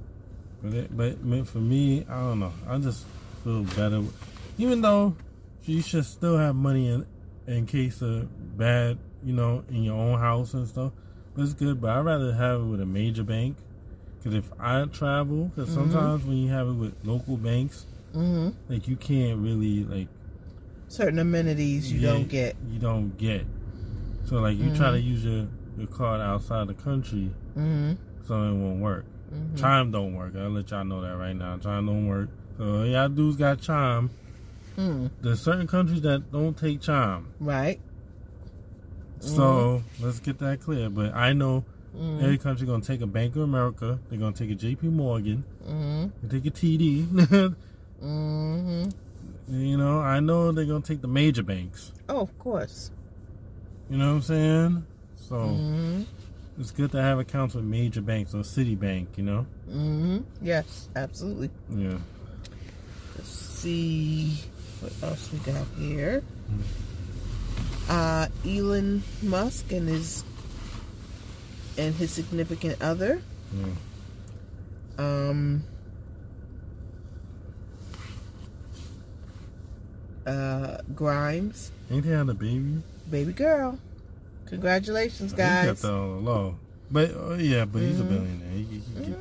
But 0.61 0.73
it, 0.73 0.95
but 0.97 1.29
but 1.29 1.47
for 1.47 1.57
me, 1.59 2.05
I 2.09 2.19
don't 2.19 2.39
know. 2.39 2.53
I 2.67 2.77
just 2.77 3.05
feel 3.43 3.63
better, 3.63 4.01
even 4.57 4.81
though 4.81 5.15
you 5.65 5.81
should 5.81 6.05
still 6.05 6.37
have 6.37 6.55
money 6.55 6.89
in 6.89 7.05
in 7.47 7.65
case 7.65 8.01
of 8.01 8.27
bad, 8.57 8.97
you 9.23 9.33
know, 9.33 9.63
in 9.69 9.83
your 9.83 9.95
own 9.97 10.19
house 10.19 10.53
and 10.53 10.67
stuff. 10.67 10.91
But 11.35 11.43
it's 11.43 11.53
good. 11.53 11.81
But 11.81 11.91
I'd 11.91 12.05
rather 12.05 12.31
have 12.33 12.61
it 12.61 12.65
with 12.65 12.81
a 12.81 12.85
major 12.85 13.23
bank. 13.23 13.57
Because 14.17 14.35
if 14.35 14.51
I 14.59 14.85
travel, 14.85 15.45
because 15.45 15.69
Mhm. 15.69 15.73
sometimes 15.73 16.23
when 16.25 16.37
you 16.37 16.49
have 16.49 16.67
it 16.67 16.73
with 16.73 16.93
local 17.03 17.37
banks, 17.37 17.87
Mm-hmm. 18.13 18.49
like 18.71 18.87
you 18.87 18.95
can't 18.97 19.39
really 19.39 19.83
like 19.85 20.07
Certain 20.89 21.17
amenities 21.19 21.91
you 21.91 21.99
yeah, 22.01 22.11
don't 22.11 22.27
get. 22.27 22.55
You 22.69 22.77
don't 22.77 23.17
get. 23.17 23.45
So 24.25 24.35
like 24.41 24.57
you 24.59 24.69
try 24.75 24.89
Mhm. 24.89 24.93
to 24.93 24.99
use 25.01 25.25
your 25.25 25.47
your 25.77 25.87
card 25.87 26.21
outside 26.21 26.67
the 26.67 26.73
country, 26.75 27.31
Mm-hmm. 27.57 27.93
something 28.27 28.61
won't 28.63 28.81
work. 28.81 29.05
Mm-hmm. 29.33 29.55
Chime 29.55 29.91
don't 29.91 30.15
work. 30.15 30.33
I'll 30.35 30.49
let 30.49 30.69
y'all 30.71 30.83
know 30.85 31.01
that 31.01 31.17
right 31.17 31.35
now. 31.35 31.57
Chime 31.57 31.85
don't 31.85 32.07
work. 32.07 32.29
So 32.57 32.83
y'all 32.83 33.09
dudes 33.09 33.37
got 33.37 33.61
chime. 33.61 34.09
Mm. 34.77 35.09
There's 35.21 35.41
certain 35.41 35.67
countries 35.67 36.01
that 36.01 36.31
don't 36.31 36.57
take 36.57 36.81
chime. 36.81 37.27
Right. 37.39 37.79
So 39.19 39.83
let's 39.99 40.19
get 40.19 40.39
that 40.39 40.61
clear. 40.61 40.89
But 40.89 41.13
I 41.15 41.33
know 41.33 41.63
Mm-hmm. 41.93 42.23
every 42.23 42.37
country 42.37 42.65
gonna 42.65 42.81
take 42.81 43.01
a 43.01 43.05
Bank 43.05 43.35
of 43.35 43.41
America. 43.41 43.99
They're 44.09 44.17
gonna 44.17 44.31
take 44.31 44.49
a 44.49 44.55
JP 44.55 44.83
Morgan. 44.83 45.43
Mm-hmm. 45.67 46.07
They 46.25 46.39
take 46.39 46.45
a 46.45 46.51
TD. 46.51 47.55
Mm-hmm. 48.01 48.89
you 49.49 49.77
know, 49.77 49.99
I 49.99 50.21
know 50.21 50.51
they're 50.53 50.63
gonna 50.65 50.81
take 50.81 51.01
the 51.01 51.07
major 51.09 51.43
banks. 51.43 51.91
Oh, 52.09 52.21
of 52.21 52.39
course. 52.39 52.91
You 53.89 53.97
know 53.97 54.07
what 54.07 54.13
I'm 54.15 54.21
saying? 54.21 54.85
So 55.17 55.35
Mm-hmm. 55.35 56.01
It's 56.59 56.71
good 56.71 56.91
to 56.91 57.01
have 57.01 57.19
accounts 57.19 57.55
with 57.55 57.63
major 57.65 58.01
banks 58.01 58.33
or 58.33 58.39
Citibank. 58.39 59.07
You 59.17 59.23
know. 59.23 59.45
Mm-hmm. 59.69 60.19
Yes, 60.41 60.89
absolutely. 60.95 61.49
Yeah. 61.69 61.97
Let's 63.17 63.29
see 63.29 64.37
what 64.81 64.93
else 65.09 65.29
we 65.31 65.39
got 65.39 65.65
here. 65.77 66.23
Uh, 67.89 68.27
Elon 68.47 69.03
Musk 69.21 69.71
and 69.71 69.87
his 69.87 70.23
and 71.77 71.93
his 71.95 72.11
significant 72.11 72.81
other. 72.81 73.21
Yeah. 73.55 73.65
Um, 74.97 75.63
uh, 80.25 80.77
Grimes, 80.95 81.71
Ain't 81.89 82.05
he 82.05 82.11
had 82.11 82.29
a 82.29 82.33
baby? 82.33 82.81
baby 83.09 83.33
girl. 83.33 83.77
Congratulations, 84.45 85.33
guys. 85.33 85.61
He 85.63 85.67
kept 85.69 85.81
that 85.83 85.91
on 85.91 86.09
the 86.23 86.29
low. 86.31 86.55
But 86.91 87.11
uh, 87.15 87.33
yeah, 87.35 87.65
but 87.65 87.81
he's 87.81 87.99
a 87.99 88.03
Mhm. 88.03 88.09
billionaire. 88.09 88.49
He, 88.51 88.63
he, 88.63 88.79
he 88.79 89.05
keep, 89.05 89.17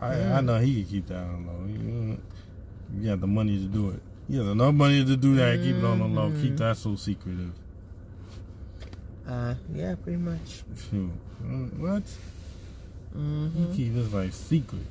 I, 0.00 0.06
I 0.14 0.16
Mhm. 0.40 0.44
know 0.46 0.58
he 0.58 0.82
can 0.82 0.90
keep 0.90 1.06
that 1.08 1.22
on 1.22 1.46
the 1.46 1.52
low. 1.52 1.66
He, 1.66 2.98
he 3.00 3.06
got 3.06 3.20
the 3.20 3.26
money 3.26 3.58
to 3.58 3.66
do 3.66 3.90
it. 3.90 4.00
He 4.28 4.36
has 4.38 4.46
enough 4.48 4.74
money 4.74 5.04
to 5.04 5.16
do 5.16 5.36
that. 5.36 5.60
Keep 5.60 5.76
it 5.76 5.84
on 5.84 5.98
the 6.00 6.06
low. 6.06 6.30
Keep 6.32 6.54
Mhm. 6.54 6.58
that 6.58 6.76
so 6.76 6.96
secretive. 6.96 7.52
Uh, 9.28 9.54
yeah, 9.72 9.94
pretty 9.94 10.18
much. 10.18 10.64
Shoot. 10.90 11.10
What? 11.78 12.02
hmm 13.12 13.48
He 13.70 13.76
keep 13.76 13.92
his 13.94 14.12
like 14.12 14.32
secret. 14.32 14.82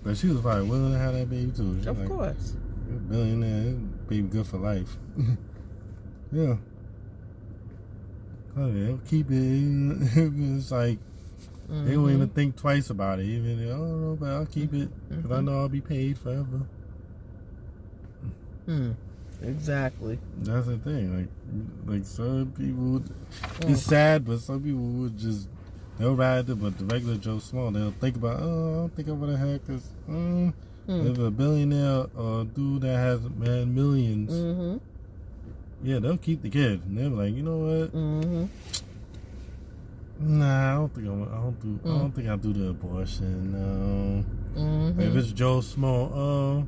But 0.04 0.16
she 0.18 0.28
was 0.28 0.44
like 0.44 0.64
willing 0.64 0.94
to 0.94 0.98
have 1.00 1.14
that 1.14 1.30
baby 1.30 1.52
too. 1.52 1.80
She 1.82 1.88
of 1.90 1.98
like, 2.00 2.08
course. 2.08 2.54
"You're 2.88 2.98
a 2.98 3.00
billionaire, 3.02 3.76
baby 4.08 4.28
good 4.28 4.48
for 4.48 4.58
life. 4.58 4.98
yeah. 6.32 6.56
Oh, 8.58 8.68
yeah, 8.72 8.96
keep 9.08 9.30
it. 9.30 9.36
it's 10.16 10.72
like 10.72 10.98
they 11.70 11.98
won't 11.98 12.12
even 12.14 12.30
think 12.30 12.56
twice 12.56 12.90
about 12.90 13.20
it. 13.20 13.26
Even 13.26 13.60
I 13.68 13.72
don't 13.72 14.02
know, 14.02 14.16
but 14.20 14.30
I'll 14.30 14.46
keep 14.46 14.74
it 14.74 14.90
because 15.10 15.32
I 15.32 15.40
Mhm. 15.42 15.46
know 15.46 15.60
I'll 15.60 15.70
be 15.70 15.82
paid 15.82 16.18
forever. 16.18 16.62
Hmm. 18.66 18.92
Exactly. 19.44 20.18
That's 20.40 20.66
the 20.66 20.78
thing. 20.78 21.16
Like, 21.16 21.28
like 21.98 22.06
some 22.06 22.52
people, 22.58 22.84
would, 22.94 23.04
Mm. 23.60 23.70
it's 23.70 23.84
sad, 23.84 24.26
but 24.26 24.40
some 24.40 24.62
people 24.64 24.80
would 24.82 25.18
just 25.18 25.48
they'll 26.00 26.16
ride 26.16 26.50
it. 26.50 26.56
But 26.56 26.78
the 26.80 26.86
regular 26.86 27.18
Joe 27.18 27.38
Small, 27.40 27.70
they'll 27.72 27.92
think 27.92 28.16
about, 28.16 28.40
oh, 28.42 28.72
I 28.72 28.76
don't 28.78 28.96
think 28.96 29.08
I'm 29.10 29.20
gonna 29.20 29.38
have 29.38 29.66
because 29.66 29.84
mm, 30.10 30.54
Hmm. 30.88 31.08
if 31.08 31.18
a 31.20 31.30
billionaire 31.30 32.06
or 32.18 32.46
dude 32.46 32.82
that 32.84 32.98
has 32.98 33.20
man 33.38 33.76
1000000s 33.76 34.30
Mm-hmm. 34.30 34.78
yeah, 35.84 36.00
they'll 36.00 36.18
keep 36.18 36.42
the 36.42 36.50
kid. 36.50 36.82
And 36.86 36.98
they're 36.98 37.10
like, 37.10 37.36
you 37.36 37.44
know 37.44 37.58
what? 37.58 37.94
Mm-hmm. 37.94 38.46
Nah, 40.20 40.72
I 40.72 40.76
don't 40.76 40.96
think 40.96 41.08
I'm, 41.08 41.24
I 41.24 41.36
don't 41.42 41.60
do. 41.62 41.80
I 41.86 41.88
Mm. 41.94 42.00
don't 42.00 42.12
think 42.12 42.28
I'll 42.30 42.38
do 42.38 42.54
the 42.54 42.70
abortion. 42.70 43.52
No. 43.54 44.60
Mm-hmm. 44.60 45.00
If 45.02 45.16
it's 45.16 45.32
Joe 45.32 45.62
Small, 45.62 46.12
oh, 46.16 46.68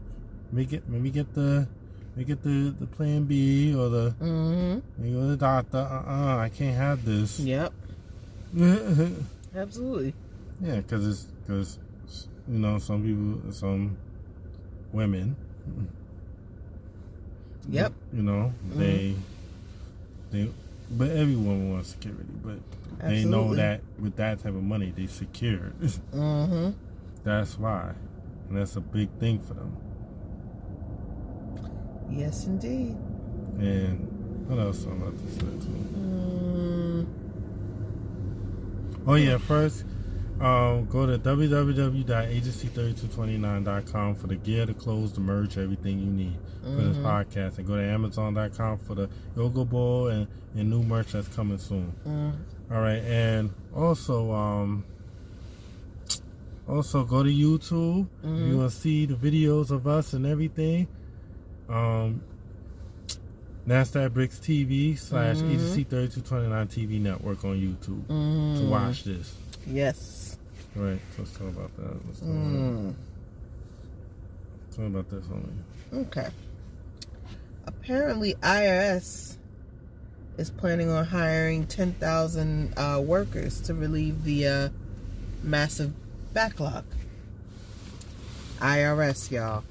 make 0.52 0.72
it. 0.74 0.84
Maybe 0.88 1.10
get 1.10 1.34
the, 1.34 1.68
maybe 2.16 2.28
get 2.28 2.44
the 2.44 2.76
the 2.80 2.86
Plan 2.86 3.24
B 3.24 3.74
or 3.74 3.90
the. 3.90 4.12
Mm-hmm. 4.22 5.04
You 5.06 5.14
go 5.16 5.22
to 5.22 5.28
the 5.28 5.38
doctor. 5.38 5.80
Uh, 5.80 6.04
uh 6.06 6.38
I 6.38 6.50
can't 6.50 6.76
have 6.76 7.04
this. 7.06 7.40
Yep. 7.40 7.74
Absolutely. 9.56 10.14
Yeah, 10.62 10.76
because 10.78 11.08
it's 11.08 11.24
because 11.42 11.80
you 12.48 12.60
know 12.60 12.78
some 12.78 13.02
people, 13.02 13.52
some 13.52 13.98
women. 14.92 15.36
Yep. 17.70 17.94
You 18.14 18.24
know 18.24 18.54
they, 18.76 19.16
they, 20.32 20.50
but 20.92 21.10
everyone 21.12 21.72
wants 21.72 21.90
security, 21.90 22.24
but 22.44 22.58
they 23.08 23.24
know 23.26 23.54
that 23.56 23.82
with 24.00 24.16
that 24.16 24.40
type 24.40 24.56
of 24.56 24.64
money 24.64 24.92
they 24.96 25.08
secured. 25.08 25.74
Mm-hmm. 26.14 26.72
that's 27.24 27.60
why, 27.60 27.94
and 28.50 28.58
that's 28.58 28.76
a 28.76 28.82
big 28.82 29.10
thing 29.20 29.40
for 29.40 29.54
them. 29.54 29.76
Yes, 32.10 32.46
indeed. 32.46 32.98
And 33.60 34.48
what 34.48 34.58
else 34.60 34.84
I'm 34.86 35.02
about 35.04 35.16
to 35.18 35.32
say 35.32 35.40
too? 35.42 35.86
Mm, 35.96 37.06
Oh 39.06 39.16
yeah, 39.16 39.38
first 39.38 39.86
um, 40.42 40.86
go 40.86 41.06
to 41.06 41.18
www.agency3229.com 41.20 44.16
for 44.16 44.28
the 44.28 44.36
gear, 44.36 44.66
the 44.66 44.74
clothes, 44.74 45.12
the 45.14 45.20
merch, 45.20 45.58
everything 45.58 46.00
you 46.00 46.06
need 46.06 46.38
for 46.64 46.70
this 46.82 46.96
Mhm. 46.98 47.04
podcast. 47.04 47.58
And 47.58 47.68
go 47.68 47.76
to 47.76 47.84
amazon.com 47.84 48.78
for 48.80 48.96
the 48.96 49.10
yoga 49.36 49.66
ball 49.66 50.08
and, 50.08 50.28
and 50.56 50.70
new 50.70 50.82
merch 50.84 51.12
that's 51.12 51.28
coming 51.30 51.58
soon. 51.58 51.92
mm, 52.08 52.32
All 52.72 52.82
right, 52.82 53.04
and 53.04 53.50
also 53.76 54.32
um 54.32 54.84
also 56.68 57.04
go 57.04 57.24
to 57.24 57.30
YouTube. 57.30 58.08
Mhm. 58.24 58.48
you 58.50 58.58
will 58.58 58.70
see 58.70 59.06
the 59.08 59.16
videos 59.16 59.72
of 59.72 59.88
us 59.88 60.14
and 60.14 60.26
everything. 60.26 60.88
Um 61.68 62.22
Nazdaq 63.68 64.10
Brixx 64.12 64.40
TV 64.40 64.96
slash 64.98 65.38
Mhm. 65.38 65.50
agency 65.52 65.84
3229 65.84 66.68
TV 66.68 67.00
network 67.00 67.44
on 67.44 67.58
YouTube 67.58 68.04
mm. 68.08 68.58
to 68.60 68.66
watch 68.68 69.04
this. 69.04 69.34
Yes. 69.68 70.19
Right, 70.80 71.00
so 71.14 71.24
let's 71.24 71.32
talk 71.34 71.48
about 71.50 71.76
that. 71.76 72.08
Let's 72.08 72.20
talk, 72.20 72.30
about, 72.30 72.38
Mm. 72.40 72.94
talk 74.74 74.86
about 74.86 75.10
this 75.10 75.26
only. 75.30 76.06
Okay. 76.08 76.30
Apparently, 77.66 78.36
IRS 78.36 79.36
is 80.38 80.50
planning 80.50 80.90
on 80.90 81.04
hiring 81.04 81.68
10,000 81.68 82.74
uh, 82.78 83.02
workers 83.04 83.60
to 83.62 83.74
relieve 83.74 84.24
the 84.24 84.48
uh, 84.48 84.70
massive 85.44 85.92
backlog. 86.34 86.86
IRS, 88.60 89.32
y'all. 89.32 89.66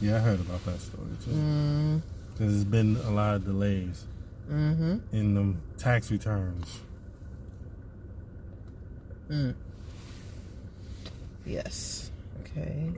Yeah, 0.00 0.16
I 0.16 0.20
heard 0.20 0.40
about 0.40 0.64
that 0.64 0.80
story 0.80 1.08
too. 1.22 1.30
Mm, 1.30 2.02
Because 2.32 2.52
there's 2.52 2.64
been 2.64 2.96
a 3.04 3.10
lot 3.10 3.34
of 3.34 3.44
delays 3.44 4.06
mm-hmm. 4.50 4.96
in 5.12 5.34
the 5.34 5.54
tax 5.78 6.10
returns. 6.10 6.80
Mm. 9.28 9.54
Yes. 11.46 12.10
Okay. 12.40 12.90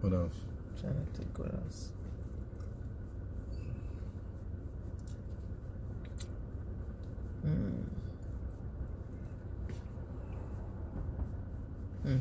What 0.00 0.12
else? 0.12 0.34
I'm 0.68 0.80
trying 0.80 0.94
to 0.94 1.18
think 1.18 1.38
what 1.38 1.52
else. 1.54 1.88
Hmm. 7.42 7.70
Hmm. 12.02 12.18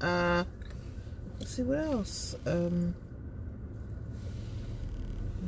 Uh, 0.00 0.44
let's 1.38 1.52
see 1.52 1.62
what 1.62 1.78
else. 1.78 2.36
Um, 2.46 2.94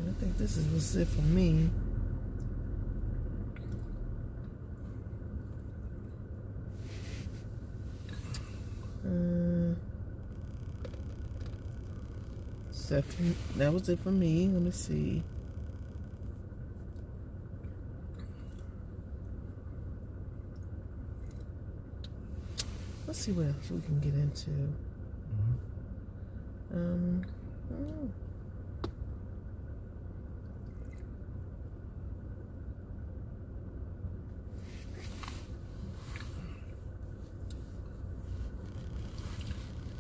I 0.08 0.20
think 0.20 0.38
this 0.38 0.56
is 0.56 0.66
what's 0.68 0.94
it 0.94 1.08
for 1.08 1.22
me. 1.22 1.68
Uh, 9.10 9.74
so 12.70 13.02
that, 13.56 13.72
was 13.72 13.88
it 13.88 13.98
for 13.98 14.12
me. 14.12 14.48
Let 14.48 14.62
me 14.62 14.70
see. 14.70 15.22
Let's 23.06 23.18
see 23.18 23.32
what 23.32 23.46
else 23.46 23.70
we 23.70 23.80
can 23.80 23.98
get 23.98 24.14
into. 24.14 24.50
Um, 26.72 27.24
hmm. 27.68 28.29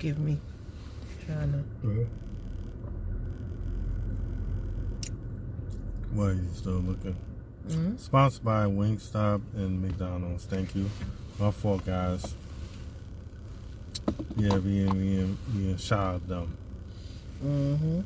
Give 0.00 0.18
me 0.18 0.38
trying 1.26 1.52
to. 1.52 2.08
Why 6.12 6.24
are 6.24 6.32
you 6.32 6.48
still 6.54 6.72
looking? 6.72 7.16
Mm-hmm. 7.68 7.96
Sponsored 7.98 8.42
by 8.42 8.64
Wingstop 8.64 9.42
and 9.54 9.80
McDonald's. 9.80 10.46
Thank 10.46 10.74
you. 10.74 10.90
My 11.38 11.50
fault, 11.52 11.84
guys. 11.84 12.34
Yeah, 14.36 14.56
being 14.58 14.92
being 14.92 15.38
being 15.52 15.76
shy 15.76 16.14
of 16.14 16.26
them. 16.26 16.56
Mm-hmm. 17.44 18.00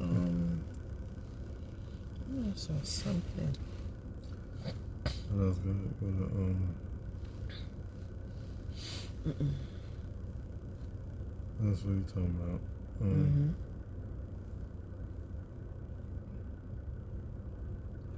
Um, 0.00 0.60
I 2.30 2.56
saw 2.56 2.72
something. 2.82 3.56
What 5.32 5.46
else? 5.46 5.56
Go 5.58 5.70
to, 5.72 5.78
go 6.00 6.06
to, 6.06 6.24
um, 6.24 6.74
Mm-mm. 9.26 9.52
That's 11.60 11.82
what 11.84 11.92
you 11.94 12.04
talking 12.08 12.36
about. 12.42 12.60
Um, 13.00 13.08
Mm-hmm. 13.08 13.48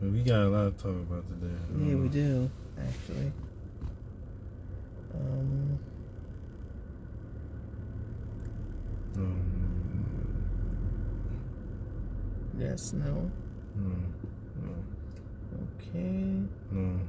But 0.01 0.11
we 0.13 0.23
got 0.23 0.41
a 0.41 0.49
lot 0.49 0.65
to 0.79 0.83
talk 0.83 0.93
about 0.93 1.25
today. 1.29 1.55
Yeah, 1.79 1.95
we 1.97 2.09
Uh, 2.09 2.13
do 2.13 2.51
actually. 2.79 3.33
Um, 5.15 5.79
Um, 9.17 10.07
yes, 12.59 12.93
no, 12.95 13.31
no, 13.77 13.97
no, 14.63 14.73
okay. 15.79 16.43
no, 16.71 17.01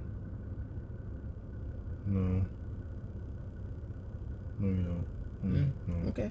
no, 4.60 4.68
you 4.68 4.84
don't. 4.84 5.06
Mm, 5.44 5.56
Mm. 5.56 5.72
No, 5.88 6.01
Okay. 6.12 6.30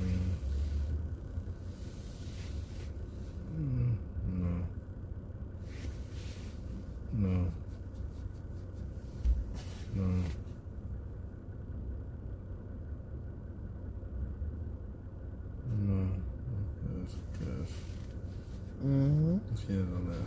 mm. 0.00 0.34
Mm, 3.54 3.94
no, 4.32 4.52
no, 7.12 7.46
no. 9.94 10.24
No, 15.86 16.08
yes, 17.02 17.16
yes. 17.40 17.70
Mm-hmm. 18.82 19.36
That. 20.06 20.24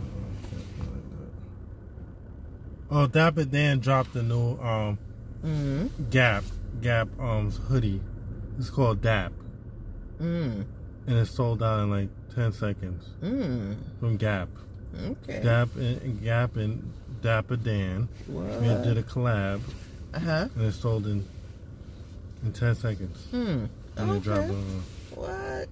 Oh. 2.90 3.02
Oh, 3.02 3.06
Dapper 3.08 3.44
Dan 3.44 3.80
dropped 3.80 4.14
a 4.14 4.22
new 4.22 4.56
um 4.60 4.98
Mm-hmm. 5.44 6.10
Gap 6.10 6.44
Gap 6.82 7.08
um 7.20 7.50
hoodie. 7.50 8.00
It's 8.58 8.70
called 8.70 9.00
Dap, 9.02 9.32
Mm. 10.20 10.64
and 11.06 11.18
it's 11.18 11.30
sold 11.30 11.62
out 11.62 11.80
in 11.80 11.90
like 11.90 12.08
ten 12.34 12.52
seconds 12.52 13.04
Mm. 13.22 13.76
from 14.00 14.16
Gap. 14.16 14.48
Okay. 15.06 15.42
Gap 15.42 15.68
and 15.76 16.22
Gap 16.22 16.56
and 16.56 16.92
Dapper 17.22 17.56
Dan 17.56 18.08
What? 18.26 18.60
we 18.60 18.68
did 18.68 18.96
a 18.98 19.02
collab, 19.02 19.60
Uh 20.14 20.18
huh. 20.18 20.48
and 20.54 20.64
it 20.64 20.72
sold 20.72 21.06
in 21.06 21.24
in 22.44 22.52
ten 22.52 22.74
seconds. 22.74 23.26
Hmm. 23.30 23.64
And 23.96 24.10
it 24.12 24.22
dropped 24.22 24.44
Okay. 24.44 24.54
on. 24.54 24.82
What? 25.16 25.68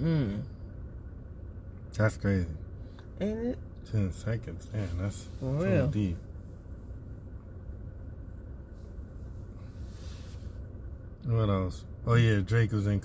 Mm. 0.00 0.40
That's 1.96 2.16
crazy. 2.18 2.46
Ain't 3.20 3.38
it? 3.38 3.58
Ten 3.90 4.12
seconds, 4.12 4.66
man. 4.72 4.88
That's 4.98 5.24
For 5.40 5.60
so 5.60 5.64
real. 5.70 5.86
deep. 5.88 6.16
What 11.26 11.48
else? 11.48 11.84
Oh 12.06 12.14
yeah, 12.14 12.40
Drake 12.40 12.72
was 12.72 12.86
in 12.86 13.00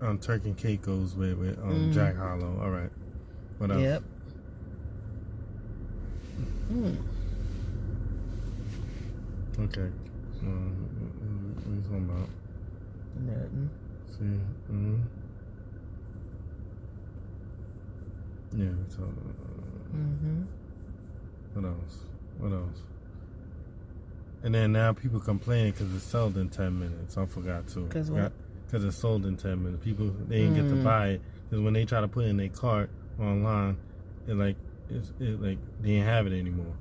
um, 0.00 0.18
Turk 0.18 0.44
and 0.44 0.56
Caicos 0.56 1.14
with 1.14 1.36
with 1.38 1.58
um, 1.58 1.90
Mhm. 1.90 1.92
Jack 1.92 2.16
Harlow. 2.16 2.60
All 2.62 2.70
right. 2.70 2.90
What 3.58 3.70
else? 3.70 3.80
Yep. 3.82 4.02
Mm. 6.70 6.96
Okay. 9.58 9.90
Um, 10.42 11.54
what 11.64 11.72
are 11.72 11.76
you 11.76 11.82
talking 11.82 12.10
about? 12.10 12.28
Nothing. 13.18 13.70
See. 14.18 14.24
hmm 14.68 14.96
Yeah. 18.52 18.68
We 18.68 18.86
talking 18.94 19.32
about, 19.32 19.96
Mm-hmm. 19.96 20.42
what 21.54 21.64
else? 21.64 21.96
What 22.38 22.52
else? 22.52 22.82
And 24.42 24.54
then 24.54 24.72
now 24.72 24.92
people 24.92 25.18
complaining 25.18 25.72
because 25.72 25.92
it's 25.94 26.04
sold 26.04 26.36
in 26.36 26.48
ten 26.48 26.78
minutes. 26.78 27.16
I 27.16 27.26
forgot 27.26 27.64
what? 27.74 28.32
Because 28.66 28.84
it's 28.84 28.96
sold 28.96 29.26
in 29.26 29.36
ten 29.36 29.62
minutes. 29.62 29.84
People 29.84 30.14
they 30.28 30.38
didn't 30.40 30.54
get 30.54 30.68
to 30.68 30.74
Mm. 30.76 30.84
buy 30.84 31.08
it 31.08 31.20
because 31.44 31.62
when 31.64 31.72
they 31.72 31.84
try 31.84 32.00
to 32.00 32.08
put 32.08 32.24
it 32.24 32.28
in 32.28 32.36
their 32.36 32.48
cart 32.48 32.90
online, 33.18 33.76
it 34.28 34.34
like 34.34 34.56
it's 34.90 35.12
it 35.20 35.40
like 35.42 35.58
they 35.80 35.90
didn't 35.90 36.06
have 36.06 36.26
it 36.26 36.32
anymore. 36.38 36.74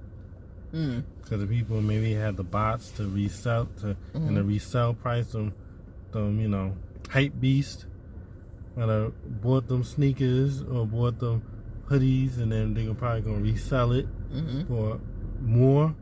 Mm. 0.73 1.03
Because 1.21 1.39
the 1.39 1.47
people 1.47 1.81
maybe 1.81 2.13
had 2.13 2.37
the 2.37 2.43
bots 2.43 2.91
to 2.91 3.07
resell 3.07 3.67
to 3.81 3.95
and 4.13 4.35
the 4.37 4.41
Mhm. 4.41 4.47
resell 4.47 4.93
price 4.93 5.31
them, 5.31 5.53
them 6.11 6.39
you 6.39 6.47
know 6.49 6.75
hype 7.09 7.39
beast. 7.39 7.85
That 8.75 8.89
uh, 8.89 9.09
bought 9.41 9.67
them 9.69 9.83
sneakers 9.85 10.61
or 10.61 10.85
bought 10.85 11.17
them 11.19 11.41
hoodies, 11.89 12.37
and 12.39 12.51
then 12.51 12.73
they're 12.73 12.93
probably 12.93 13.21
gonna 13.21 13.39
resell 13.41 13.93
it 13.93 14.05
Mm-hmm. 14.33 14.63
for 14.65 14.99
more. 15.41 15.95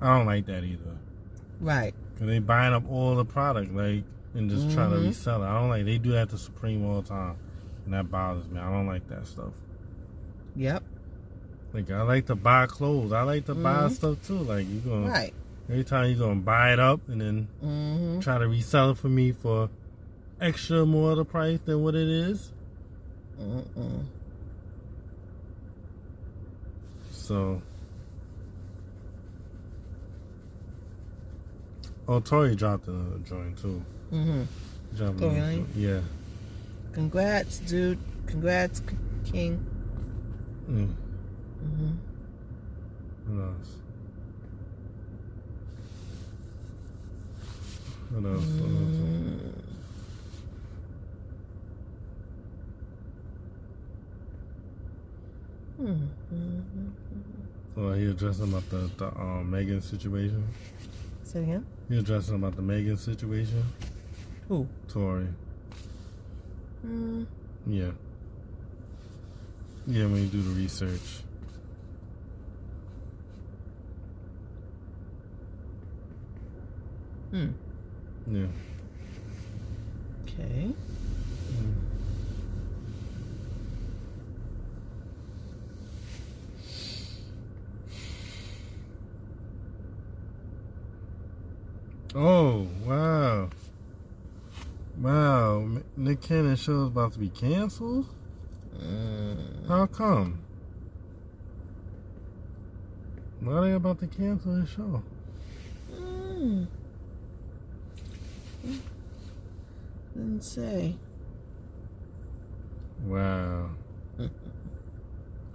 I 0.00 0.16
don't 0.16 0.26
like 0.26 0.46
that 0.46 0.64
either. 0.64 0.96
Right. 1.60 1.94
Cause 2.18 2.26
they 2.26 2.38
buying 2.38 2.72
up 2.74 2.84
all 2.90 3.16
the 3.16 3.24
product 3.24 3.72
like 3.74 4.04
and 4.34 4.50
just 4.50 4.70
trying 4.72 4.90
to 4.90 4.96
Mhm. 4.96 5.06
resell 5.08 5.42
it. 5.42 5.46
I 5.46 5.58
don't 5.60 5.68
like 5.70 5.84
they 5.84 5.98
do 5.98 6.12
that 6.12 6.28
to 6.30 6.38
Supreme 6.38 6.84
all 6.84 7.00
the 7.02 7.08
time, 7.08 7.36
and 7.84 7.94
that 7.94 8.10
bothers 8.10 8.48
me. 8.48 8.60
I 8.60 8.70
don't 8.70 8.86
like 8.86 9.08
that 9.08 9.26
stuff. 9.26 9.52
Yep. 10.56 10.82
Like 11.72 11.90
I 11.90 12.02
like 12.02 12.26
to 12.26 12.34
buy 12.36 12.66
clothes. 12.66 13.12
I 13.12 13.22
like 13.22 13.46
to 13.46 13.54
buy 13.54 13.84
Mhm. 13.88 13.90
stuff 13.92 14.26
too. 14.26 14.38
Like 14.38 14.68
you 14.68 14.80
gonna 14.80 15.08
Right. 15.08 15.34
every 15.68 15.84
time 15.84 16.08
you 16.10 16.16
gonna 16.16 16.36
buy 16.40 16.72
it 16.72 16.80
up 16.80 17.00
and 17.08 17.20
then 17.20 17.48
Mm-hmm. 17.64 18.20
try 18.20 18.38
to 18.38 18.48
resell 18.48 18.90
it 18.92 18.98
for 18.98 19.08
me 19.08 19.32
for 19.32 19.68
extra 20.40 20.86
more 20.86 21.10
of 21.12 21.16
the 21.18 21.24
price 21.24 21.58
than 21.64 21.82
what 21.82 21.94
it 21.94 22.08
is. 22.08 22.52
So. 27.10 27.62
Oh, 32.08 32.20
Tory 32.20 32.56
dropped 32.56 32.88
a 32.88 33.18
joint 33.22 33.58
too. 33.58 33.84
Mm-hmm. 34.10 34.42
Dropped 34.96 35.20
Oh, 35.20 35.28
really? 35.28 35.64
Yeah. 35.76 36.00
Congrats, 36.92 37.58
dude. 37.58 37.98
Congrats, 38.26 38.80
King. 39.30 39.64
Mm. 40.70 40.94
Mm-hmm. 41.62 41.90
What 43.26 43.44
else? 43.44 43.68
What 48.10 48.24
else? 48.24 48.44
What 48.44 48.70
else? 48.70 48.96
Mm. 55.80 56.08
Mm-hmm. 56.32 56.88
Oh, 57.76 57.92
he 57.92 58.06
addressing 58.06 58.48
about 58.48 58.68
the, 58.70 58.90
the 58.96 59.06
um, 59.20 59.50
Megan 59.50 59.82
situation. 59.82 60.42
Say 61.22 61.40
it 61.40 61.42
again. 61.42 61.66
He 61.88 61.98
addressing 61.98 62.34
about 62.34 62.54
the 62.56 62.62
Megan 62.62 62.96
situation. 62.96 63.64
Who? 64.48 64.66
Tory. 64.88 65.26
Mm. 66.86 67.26
Yeah. 67.66 67.90
Yeah, 69.86 70.04
when 70.04 70.16
you 70.16 70.26
do 70.26 70.42
the 70.42 70.50
research. 70.50 71.00
Hmm. 77.30 77.48
Yeah. 78.30 78.46
Okay. 80.24 80.70
Oh, 92.20 92.66
wow. 92.84 93.48
Wow. 94.98 95.68
Nick 95.96 96.20
Cannon 96.20 96.56
show 96.56 96.82
is 96.82 96.86
about 96.88 97.12
to 97.12 97.20
be 97.20 97.28
canceled? 97.28 98.06
Mm. 98.76 99.68
How 99.68 99.86
come? 99.86 100.40
Why 103.38 103.52
are 103.52 103.64
they 103.66 103.72
about 103.74 104.00
to 104.00 104.08
cancel 104.08 104.56
his 104.56 104.68
show? 104.68 105.00
Mm. 105.94 106.66
Didn't 110.16 110.42
say. 110.42 110.96
Wow. 113.04 113.70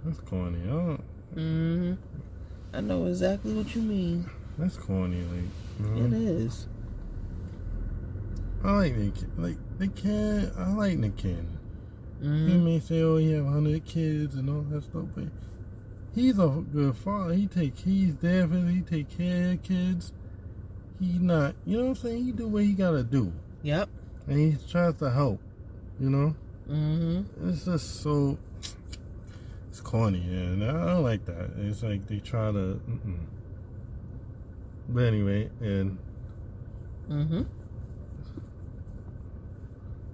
That's 0.02 0.20
corny. 0.20 0.60
I 0.66 0.96
Mm-hmm. 1.36 1.94
I 2.72 2.80
know 2.80 3.04
exactly 3.04 3.52
what 3.52 3.74
you 3.74 3.82
mean. 3.82 4.24
that's 4.56 4.78
corny. 4.78 5.20
Like, 5.24 5.50
It 5.80 6.12
is. 6.12 6.68
I 8.62 8.72
like 8.72 8.96
Nick. 8.96 9.14
Like 9.36 9.56
Nick 9.78 9.94
Cannon. 9.96 10.52
I 10.56 10.72
like 10.72 10.98
Nick 10.98 11.16
Cannon. 11.16 11.58
He 12.20 12.26
Mm-hmm. 12.28 12.64
may 12.64 12.80
say, 12.80 13.02
"Oh, 13.02 13.16
he 13.18 13.32
have 13.32 13.44
hundred 13.46 13.84
kids 13.84 14.34
and 14.36 14.48
all 14.48 14.62
that 14.70 14.82
stuff," 14.84 15.04
but 15.14 15.24
he's 16.14 16.38
a 16.38 16.64
good 16.72 16.96
father. 16.96 17.34
He 17.34 17.46
take 17.46 17.76
he's 17.76 18.14
there 18.16 18.48
for 18.48 18.56
he 18.66 18.80
take 18.80 19.10
care 19.16 19.52
of 19.52 19.62
kids. 19.62 20.12
He 21.00 21.18
not, 21.18 21.54
you 21.66 21.76
know 21.76 21.82
what 21.84 21.88
I'm 21.90 21.94
saying? 21.96 22.24
He 22.24 22.32
do 22.32 22.48
what 22.48 22.62
he 22.62 22.72
gotta 22.72 23.02
do, 23.02 23.30
Yep. 23.62 23.88
and 24.28 24.38
he 24.38 24.56
tries 24.70 24.94
to 24.98 25.10
help. 25.10 25.40
You 26.00 26.08
know, 26.10 26.34
Mm-hmm. 26.70 27.50
it's 27.50 27.66
just 27.66 28.00
so 28.00 28.38
it's 29.68 29.80
corny, 29.80 30.20
and 30.20 30.64
I 30.64 30.86
don't 30.94 31.02
like 31.02 31.26
that. 31.26 31.50
It's 31.58 31.82
like 31.82 32.06
they 32.06 32.20
try 32.20 32.52
to. 32.52 32.80
Mm-mm. 32.88 33.18
But 34.88 35.04
anyway, 35.04 35.48
and 35.60 35.98
Mm-hmm. 37.10 37.42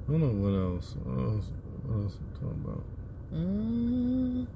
I 0.08 0.12
don't 0.12 0.20
know 0.20 0.28
what 0.50 0.56
else. 0.56 0.94
What 1.04 1.18
else? 1.22 1.44
What 1.86 2.02
else 2.02 2.14
I'm 2.20 2.32
talking 2.34 2.64
about? 2.64 2.84
Mm, 3.32 4.46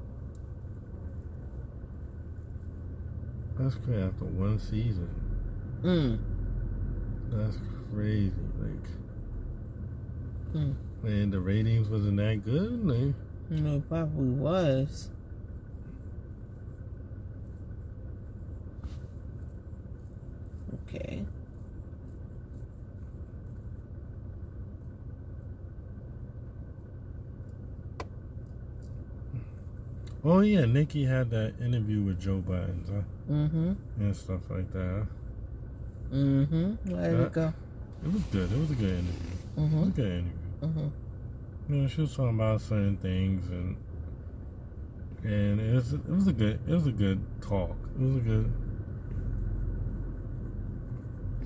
That's 3.59 3.75
crazy. 3.77 4.03
After 4.03 4.25
one 4.25 4.59
season, 4.59 5.09
mm, 5.83 6.19
that's 7.31 7.57
crazy. 7.93 8.33
Like, 8.59 8.89
Hmm. 10.53 10.73
and 11.03 11.33
the 11.33 11.41
ratings 11.41 11.89
wasn't 11.89 12.17
that 12.19 12.43
good. 12.45 12.85
Like, 12.87 13.15
no, 13.51 13.77
it 13.77 13.89
probably 13.89 14.31
was. 14.31 15.11
Okay. 20.75 21.25
Oh 30.25 30.41
yeah, 30.41 30.65
Nikki 30.65 31.05
had 31.05 31.31
that 31.31 31.55
interview 31.61 32.03
with 32.03 32.21
Joe 32.21 32.43
Biden 32.47 32.85
huh? 32.89 33.03
Mm-hmm. 33.31 33.73
and 33.99 34.17
stuff 34.17 34.41
like 34.51 34.71
that. 34.73 35.07
Mm-hmm. 36.13 36.73
Yeah. 36.87 37.05
it 37.07 37.33
go. 37.33 37.53
It 38.05 38.13
was 38.13 38.23
good. 38.25 38.53
It 38.53 38.59
was 38.59 38.71
a 38.71 38.75
good 38.75 38.91
interview. 38.91 39.13
Mhm. 39.57 39.57
It 39.57 39.57
was 39.57 39.71
Mm-hmm. 39.71 39.89
a 39.89 39.93
good 39.93 40.07
interview. 40.07 40.33
Mm-hmm. 40.63 41.73
You 41.73 41.77
know, 41.77 41.89
she 41.89 42.01
was 42.03 42.15
talking 42.15 42.35
about 42.35 42.61
certain 42.61 42.97
things 42.99 43.49
and 43.49 43.77
and 45.25 45.61
it 45.61 45.75
was 45.75 45.93
it 45.95 46.09
was 46.09 46.27
a 46.29 46.33
good 46.33 46.61
it 46.69 46.73
was 46.73 46.87
a 46.87 46.93
good 46.93 47.21
talk. 47.41 47.77
It 47.99 48.03
was 48.03 48.17
a 48.17 48.21
good. 48.21 48.53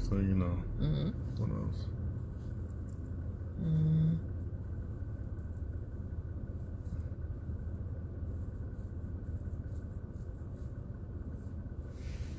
So 0.08 0.16
you 0.16 0.34
know 0.34 0.58
Mm-hmm. 0.80 1.10
what 1.38 1.50
else? 1.50 1.86
Mm. 3.62 4.16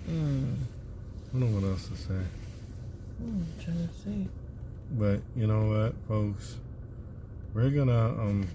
Mm. 0.09 0.55
I 0.55 1.39
don't 1.39 1.41
know 1.53 1.59
what 1.59 1.69
else 1.69 1.87
to 1.89 1.95
say. 1.95 2.13
I'm 3.21 3.45
trying 3.63 3.87
to 3.87 3.93
see. 4.03 4.27
But 4.91 5.21
you 5.35 5.45
know 5.47 5.67
what, 5.67 5.93
folks, 6.07 6.57
we're 7.53 7.69
gonna 7.69 8.09
um 8.19 8.47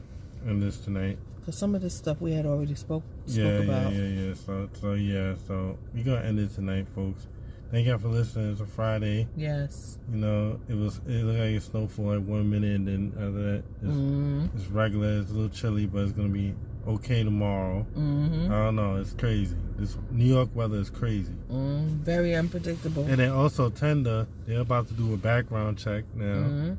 end 0.47 0.63
this 0.63 0.79
tonight. 0.79 1.19
Because 1.41 1.57
some 1.57 1.75
of 1.75 1.83
this 1.83 1.95
stuff 1.95 2.21
we 2.21 2.33
had 2.33 2.47
already 2.47 2.75
spoke 2.75 3.03
spoke 3.27 3.37
Yeah, 3.45 3.45
about. 3.63 3.93
yeah, 3.93 3.99
yeah, 4.01 4.21
yeah. 4.29 4.35
So 4.35 4.69
so 4.81 4.93
yeah, 4.95 5.35
so 5.47 5.77
we're 5.95 6.05
gonna 6.05 6.23
end 6.27 6.39
it 6.41 6.55
tonight, 6.55 6.87
folks. 6.95 7.27
Thank 7.71 7.87
y'all 7.87 7.99
for 7.99 8.09
listening. 8.09 8.53
It's 8.53 8.61
a 8.61 8.67
Friday. 8.67 9.27
Yes. 9.37 9.99
You 10.13 10.19
know, 10.19 10.61
it 10.69 10.75
was 10.77 10.99
it 11.07 11.25
looked 11.25 11.39
like 11.39 11.49
it 11.51 11.63
snowed 11.63 11.91
for 11.91 12.17
like 12.17 12.27
one 12.27 12.49
minute, 12.51 12.75
and 12.77 12.87
then 12.89 13.13
after 13.17 13.33
that, 13.33 13.63
it's, 13.83 13.97
Mm. 13.97 14.49
it's 14.57 14.67
regular. 14.69 15.19
It's 15.21 15.31
a 15.31 15.35
little 15.35 15.49
chilly, 15.51 15.87
but 15.87 16.03
it's 16.03 16.13
gonna 16.13 16.29
be 16.29 16.55
okay 16.87 17.23
tomorrow. 17.25 17.87
Mm-hmm. 17.97 18.53
I 18.53 18.57
don't 18.65 18.77
know. 18.77 18.97
It's 18.97 19.13
crazy. 19.15 19.57
This 19.77 19.97
New 20.11 20.27
York 20.27 20.49
weather 20.55 20.77
is 20.79 20.91
crazy. 20.91 21.33
Mm. 21.51 21.87
Very 22.01 22.35
unpredictable. 22.35 23.05
And 23.05 23.17
then 23.19 23.31
also 23.33 23.71
Tinder, 23.71 24.27
they're 24.47 24.61
about 24.61 24.89
to 24.89 24.95
do 24.95 25.15
a 25.15 25.17
background 25.17 25.79
check 25.79 26.05
now. 26.15 26.25
Mm. 26.25 26.77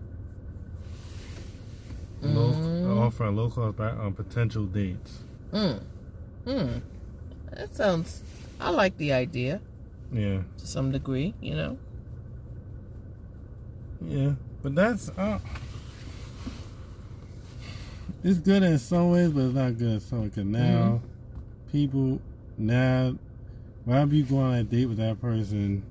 Low, 2.22 2.52
Mm. 2.54 2.98
offering 2.98 3.36
low 3.36 3.50
cost 3.50 3.78
back 3.78 3.98
on 4.00 4.14
potential 4.14 4.66
dates. 4.66 5.20
Mm. 5.52 5.80
Mm. 6.46 6.82
That 7.52 7.76
sounds. 7.76 8.24
I 8.60 8.70
like 8.70 8.98
the 8.98 9.12
idea 9.14 9.60
Yeah, 10.12 10.42
to 10.58 10.68
some 10.68 10.92
degree. 10.92 11.34
You 11.42 11.56
know. 11.56 11.78
yeah, 14.08 14.32
but 14.64 14.76
that's 14.76 15.10
uh, 15.18 15.40
it's 18.26 18.40
good 18.40 18.64
in 18.64 18.78
some 18.78 19.12
ways, 19.12 19.30
but 19.30 19.46
it's 19.46 19.56
not 19.56 19.78
good 19.78 19.94
in 19.94 20.00
some. 20.02 20.24
Because 20.28 20.46
now 20.46 21.02
mm-hmm. 21.02 21.72
people 21.72 22.22
now, 22.58 23.16
whenever 23.86 24.16
you 24.16 24.24
go 24.24 24.38
on 24.40 24.56
a 24.56 24.64
date 24.64 24.88
with 24.88 24.98
that 24.98 25.22
person, 25.22 25.84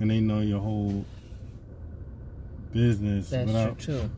and 0.00 0.10
they 0.10 0.20
know 0.20 0.40
your 0.40 0.60
whole 0.60 1.04
business, 2.72 3.28
That's 3.28 3.46
without, 3.46 3.78
true 3.78 4.10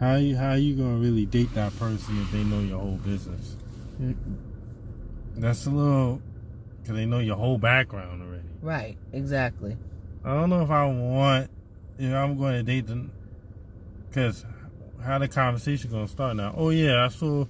how 0.00 0.14
you 0.14 0.36
how 0.36 0.54
you 0.54 0.76
gonna 0.76 0.96
really 0.96 1.26
date 1.26 1.52
that 1.54 1.76
person 1.78 2.20
if 2.22 2.30
they 2.30 2.44
know 2.44 2.60
your 2.60 2.78
whole 2.78 2.98
business? 3.04 3.56
Mm. 4.00 4.14
That's 5.36 5.66
a 5.66 5.70
little 5.70 6.22
because 6.82 6.96
they 6.96 7.06
know 7.06 7.18
your 7.18 7.36
whole 7.36 7.58
background 7.58 8.22
already. 8.22 8.48
Right. 8.62 8.96
Exactly. 9.12 9.76
I 10.24 10.34
don't 10.34 10.50
know 10.50 10.62
if 10.62 10.70
I 10.70 10.86
want 10.86 11.50
if 11.98 12.14
I'm 12.14 12.38
going 12.38 12.54
to 12.54 12.62
date 12.62 12.86
them 12.86 13.10
because 14.08 14.44
how 15.02 15.18
the 15.18 15.28
conversation 15.28 15.90
gonna 15.90 16.08
start 16.08 16.36
now? 16.36 16.54
Oh 16.56 16.70
yeah, 16.70 17.04
I 17.04 17.08
saw 17.08 17.46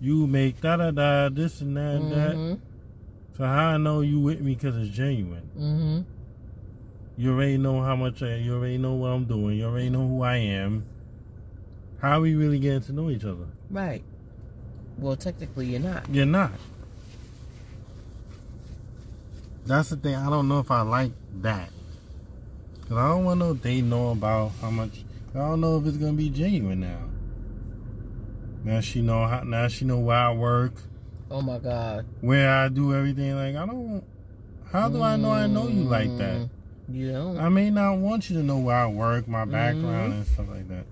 you 0.00 0.26
make 0.26 0.60
da 0.60 0.76
da 0.76 0.90
da 0.90 1.28
this 1.28 1.60
and 1.60 1.76
that 1.76 1.94
and 1.96 2.12
that. 2.12 2.34
Mm-hmm. 2.34 2.54
So 3.36 3.44
how 3.44 3.68
I 3.68 3.76
know 3.76 4.00
you 4.00 4.20
with 4.20 4.40
me 4.40 4.54
because 4.54 4.76
it's 4.76 4.94
genuine? 4.94 5.48
Mm-hmm. 5.56 6.00
You 7.18 7.32
already 7.32 7.58
know 7.58 7.80
how 7.82 7.96
much 7.96 8.22
I, 8.22 8.36
you 8.36 8.54
already 8.54 8.78
know 8.78 8.94
what 8.94 9.08
I'm 9.08 9.24
doing. 9.24 9.58
You 9.58 9.66
already 9.66 9.90
know 9.90 10.06
who 10.06 10.22
I 10.22 10.36
am. 10.36 10.84
How 12.00 12.18
are 12.18 12.20
we 12.20 12.34
really 12.34 12.58
getting 12.58 12.82
to 12.82 12.92
know 12.92 13.10
each 13.10 13.24
other? 13.24 13.46
Right. 13.70 14.02
Well, 14.98 15.16
technically, 15.16 15.66
you're 15.66 15.80
not. 15.80 16.08
You're 16.10 16.26
not. 16.26 16.52
That's 19.64 19.90
the 19.90 19.96
thing. 19.96 20.14
I 20.14 20.30
don't 20.30 20.48
know 20.48 20.60
if 20.60 20.70
I 20.70 20.82
like 20.82 21.12
that. 21.40 21.70
Cause 22.88 22.96
I 22.98 23.08
don't 23.08 23.24
want 23.24 23.40
to 23.40 23.46
know 23.46 23.52
if 23.52 23.62
they 23.62 23.80
know 23.80 24.10
about 24.10 24.52
how 24.60 24.70
much. 24.70 25.04
I 25.36 25.40
don't 25.40 25.60
know 25.60 25.78
if 25.78 25.86
it's 25.86 25.98
gonna 25.98 26.14
be 26.14 26.30
genuine 26.30 26.80
now. 26.80 26.98
Now 28.64 28.80
she 28.80 29.02
know 29.02 29.26
how. 29.26 29.42
Now 29.42 29.68
she 29.68 29.84
know 29.84 29.98
where 29.98 30.16
I 30.16 30.32
work, 30.32 30.72
Oh 31.30 31.42
my 31.42 31.58
God. 31.58 32.06
where 32.22 32.50
I 32.50 32.68
do 32.68 32.94
everything. 32.94 33.36
Like 33.36 33.54
I 33.54 33.66
don't. 33.66 34.02
How 34.72 34.88
do 34.88 35.02
I 35.02 35.16
know 35.16 35.30
I 35.32 35.46
know 35.46 35.68
you 35.68 35.82
like 35.84 36.16
that? 36.18 36.48
Yeah. 36.88 37.34
I 37.38 37.48
may 37.48 37.70
not 37.70 37.98
want 37.98 38.30
you 38.30 38.36
to 38.38 38.42
know 38.42 38.58
where 38.58 38.76
I 38.76 38.86
work, 38.86 39.28
my 39.28 39.44
background, 39.44 40.12
Mhm. 40.12 40.16
and 40.16 40.26
stuff 40.26 40.48
like 40.48 40.68
that. 40.68 40.84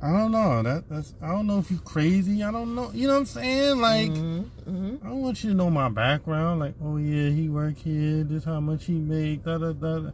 I 0.00 0.12
don't 0.12 0.30
know. 0.30 0.62
That 0.62 0.88
that's. 0.88 1.14
I 1.20 1.28
don't 1.28 1.46
know 1.48 1.58
if 1.58 1.70
you 1.72 1.78
crazy. 1.78 2.42
I 2.44 2.52
don't 2.52 2.74
know. 2.76 2.90
You 2.94 3.08
know 3.08 3.14
what 3.14 3.20
I'm 3.20 3.26
saying? 3.26 3.80
Like. 3.80 4.08
hmm 4.16 4.40
hmm 4.64 4.94
I 5.02 5.08
don't 5.08 5.22
want 5.22 5.42
you 5.42 5.50
to 5.50 5.56
know 5.56 5.70
my 5.70 5.88
background, 5.88 6.60
like, 6.60 6.74
oh 6.82 6.98
yeah, 6.98 7.30
he 7.30 7.48
work 7.48 7.76
here, 7.76 8.22
this 8.24 8.44
how 8.44 8.60
much 8.60 8.84
he 8.84 8.92
make, 8.92 9.42
da 9.44 9.58
da 9.58 9.72
da, 9.72 9.98
da. 10.00 10.10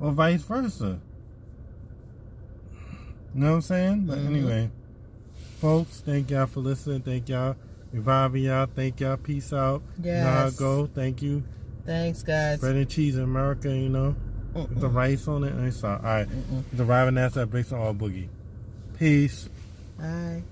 Or 0.00 0.12
vice 0.12 0.42
versa. 0.42 0.98
You 3.34 3.40
know 3.40 3.50
what 3.50 3.54
I'm 3.56 3.60
saying? 3.62 4.06
But 4.06 4.18
Mhm. 4.18 4.26
anyway, 4.26 4.70
folks, 5.60 6.00
thank 6.00 6.30
y'all 6.30 6.46
for 6.46 6.60
listening. 6.60 7.02
Thank 7.02 7.28
y'all, 7.28 7.54
reviving 7.92 8.44
y'all. 8.44 8.66
Thank 8.66 9.00
y'all. 9.00 9.16
Peace 9.16 9.52
out. 9.52 9.82
Know 10.02 10.22
how 10.22 10.50
go. 10.50 10.86
Thank 10.92 11.22
you. 11.22 11.42
Thanks, 11.86 12.22
guys. 12.22 12.60
Bread 12.60 12.76
and 12.76 12.88
cheese 12.88 13.16
in 13.16 13.22
America, 13.22 13.68
you 13.74 13.88
know, 13.88 14.14
with 14.54 14.80
the 14.80 14.88
rice 14.88 15.28
on 15.28 15.44
it. 15.44 15.52
And 15.52 15.66
it's 15.66 15.82
all, 15.84 15.96
all 15.96 16.02
right. 16.02 16.28
Mm-mm. 16.28 16.64
The 16.72 16.84
Riving 16.84 17.18
Ass 17.18 17.34
that 17.34 17.50
breaks 17.50 17.72
on 17.72 17.78
all 17.80 17.94
boogie. 17.94 18.28
Peace. 18.98 19.48
Bye. 19.98 20.42